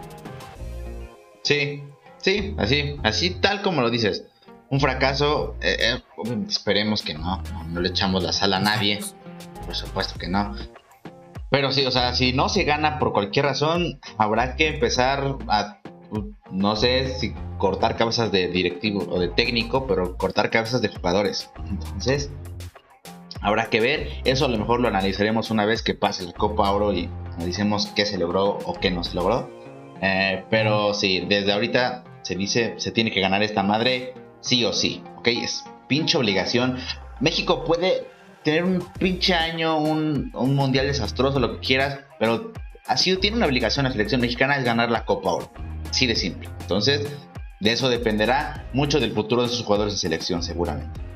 [1.42, 1.84] Sí,
[2.18, 4.26] sí, así, así tal como lo dices.
[4.68, 6.02] Un fracaso, eh, eh,
[6.48, 9.00] esperemos que no, no, le echamos la sala a nadie.
[9.64, 10.56] Por supuesto que no.
[11.50, 15.78] Pero sí, o sea, si no se gana por cualquier razón, habrá que empezar a,
[16.50, 21.50] no sé si cortar cabezas de directivo o de técnico, pero cortar cabezas de jugadores.
[21.68, 22.30] Entonces,
[23.42, 26.70] Habrá que ver, eso a lo mejor lo analizaremos una vez que pase la Copa
[26.70, 29.50] Oro y analicemos qué se logró o qué no se logró.
[30.00, 34.72] Eh, pero sí, desde ahorita se dice, se tiene que ganar esta madre sí o
[34.72, 35.28] sí, ¿ok?
[35.28, 36.78] Es pinche obligación.
[37.20, 38.06] México puede
[38.44, 42.52] tener un pinche año, un, mundial desastroso, lo que quieras, pero
[42.86, 45.52] así tiene una obligación la selección mexicana es ganar la Copa Oro.
[45.90, 46.48] Así de simple.
[46.60, 47.06] Entonces,
[47.58, 51.11] de eso dependerá mucho del futuro de sus jugadores de selección, seguramente.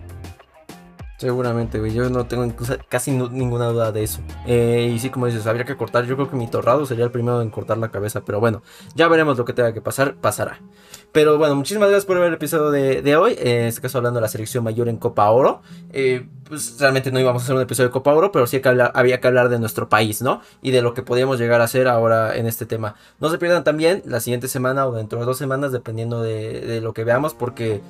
[1.18, 1.94] Seguramente, güey.
[1.94, 2.46] Yo no tengo
[2.88, 4.20] casi ninguna duda de eso.
[4.46, 6.04] Eh, y sí, como dices, habría que cortar.
[6.04, 8.22] Yo creo que mi torrado sería el primero en cortar la cabeza.
[8.24, 8.62] Pero bueno,
[8.94, 10.16] ya veremos lo que tenga que pasar.
[10.16, 10.60] Pasará.
[11.12, 13.34] Pero bueno, muchísimas gracias por ver el episodio de, hoy.
[13.38, 15.62] en este caso, hablando de la selección mayor en Copa Oro.
[15.90, 18.68] Eh, pues realmente no íbamos a hacer un episodio de Copa Oro, pero sí que
[18.68, 20.42] había que hablar de nuestro país, ¿no?
[20.60, 22.96] Y de lo que podíamos llegar a hacer ahora en este tema.
[23.20, 26.82] No se pierdan también la siguiente semana o dentro de dos semanas, dependiendo de, de
[26.82, 27.80] lo que veamos, porque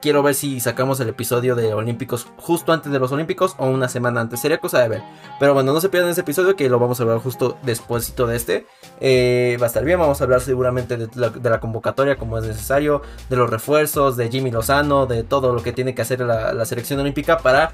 [0.00, 3.88] quiero ver si sacamos el episodio de Olímpicos justo antes de los Olímpicos o una
[3.88, 4.40] semana antes.
[4.40, 5.02] Sería cosa de ver.
[5.40, 8.36] Pero bueno, no se pierdan ese episodio que lo vamos a ver justo después de
[8.36, 8.66] este.
[9.00, 11.08] Eh, va a estar bien, vamos a hablar seguramente de
[11.50, 15.72] la, convocatoria como es necesario, de los refuerzos, de Jimmy Lozano, de todo lo que
[15.72, 17.72] tiene que hacer la selección olímpica para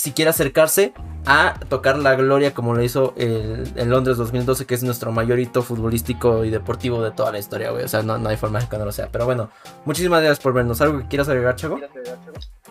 [0.00, 0.94] si quiere acercarse
[1.26, 5.38] a tocar la gloria como lo hizo el, el, Londres 2012, que es nuestro mayor
[5.38, 7.84] hito futbolístico y deportivo de toda la historia, güey.
[7.84, 9.08] O sea, no, hay forma de que no lo sea.
[9.12, 9.50] Pero bueno,
[9.84, 10.80] muchísimas gracias por vernos.
[10.80, 11.78] ¿Algo que quieras agregar, Chago?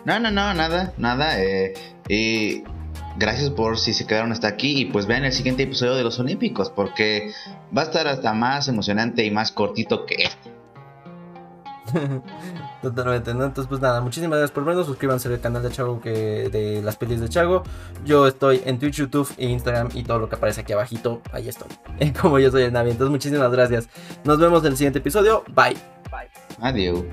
[0.04, 1.40] No, no, no, nada, nada.
[1.40, 1.74] Eh,
[2.08, 2.64] y
[3.16, 6.18] gracias por si se quedaron hasta aquí y pues vean el siguiente episodio de los
[6.18, 7.30] Olímpicos, porque
[7.76, 10.50] va a estar hasta más emocionante y más cortito que este.
[12.82, 13.44] Totalmente, ¿no?
[13.44, 14.86] Entonces, pues nada, muchísimas gracias por vernos.
[14.86, 17.62] Suscríbanse al canal de Chago que de las pelis de Chago.
[18.06, 21.48] Yo estoy en Twitch, YouTube e Instagram y todo lo que aparece aquí abajito, ahí
[21.48, 21.68] estoy.
[22.20, 22.90] Como yo soy el Navi.
[22.90, 23.88] Entonces, muchísimas gracias.
[24.24, 25.44] Nos vemos en el siguiente episodio.
[25.54, 25.76] Bye.
[26.60, 27.04] Adiós.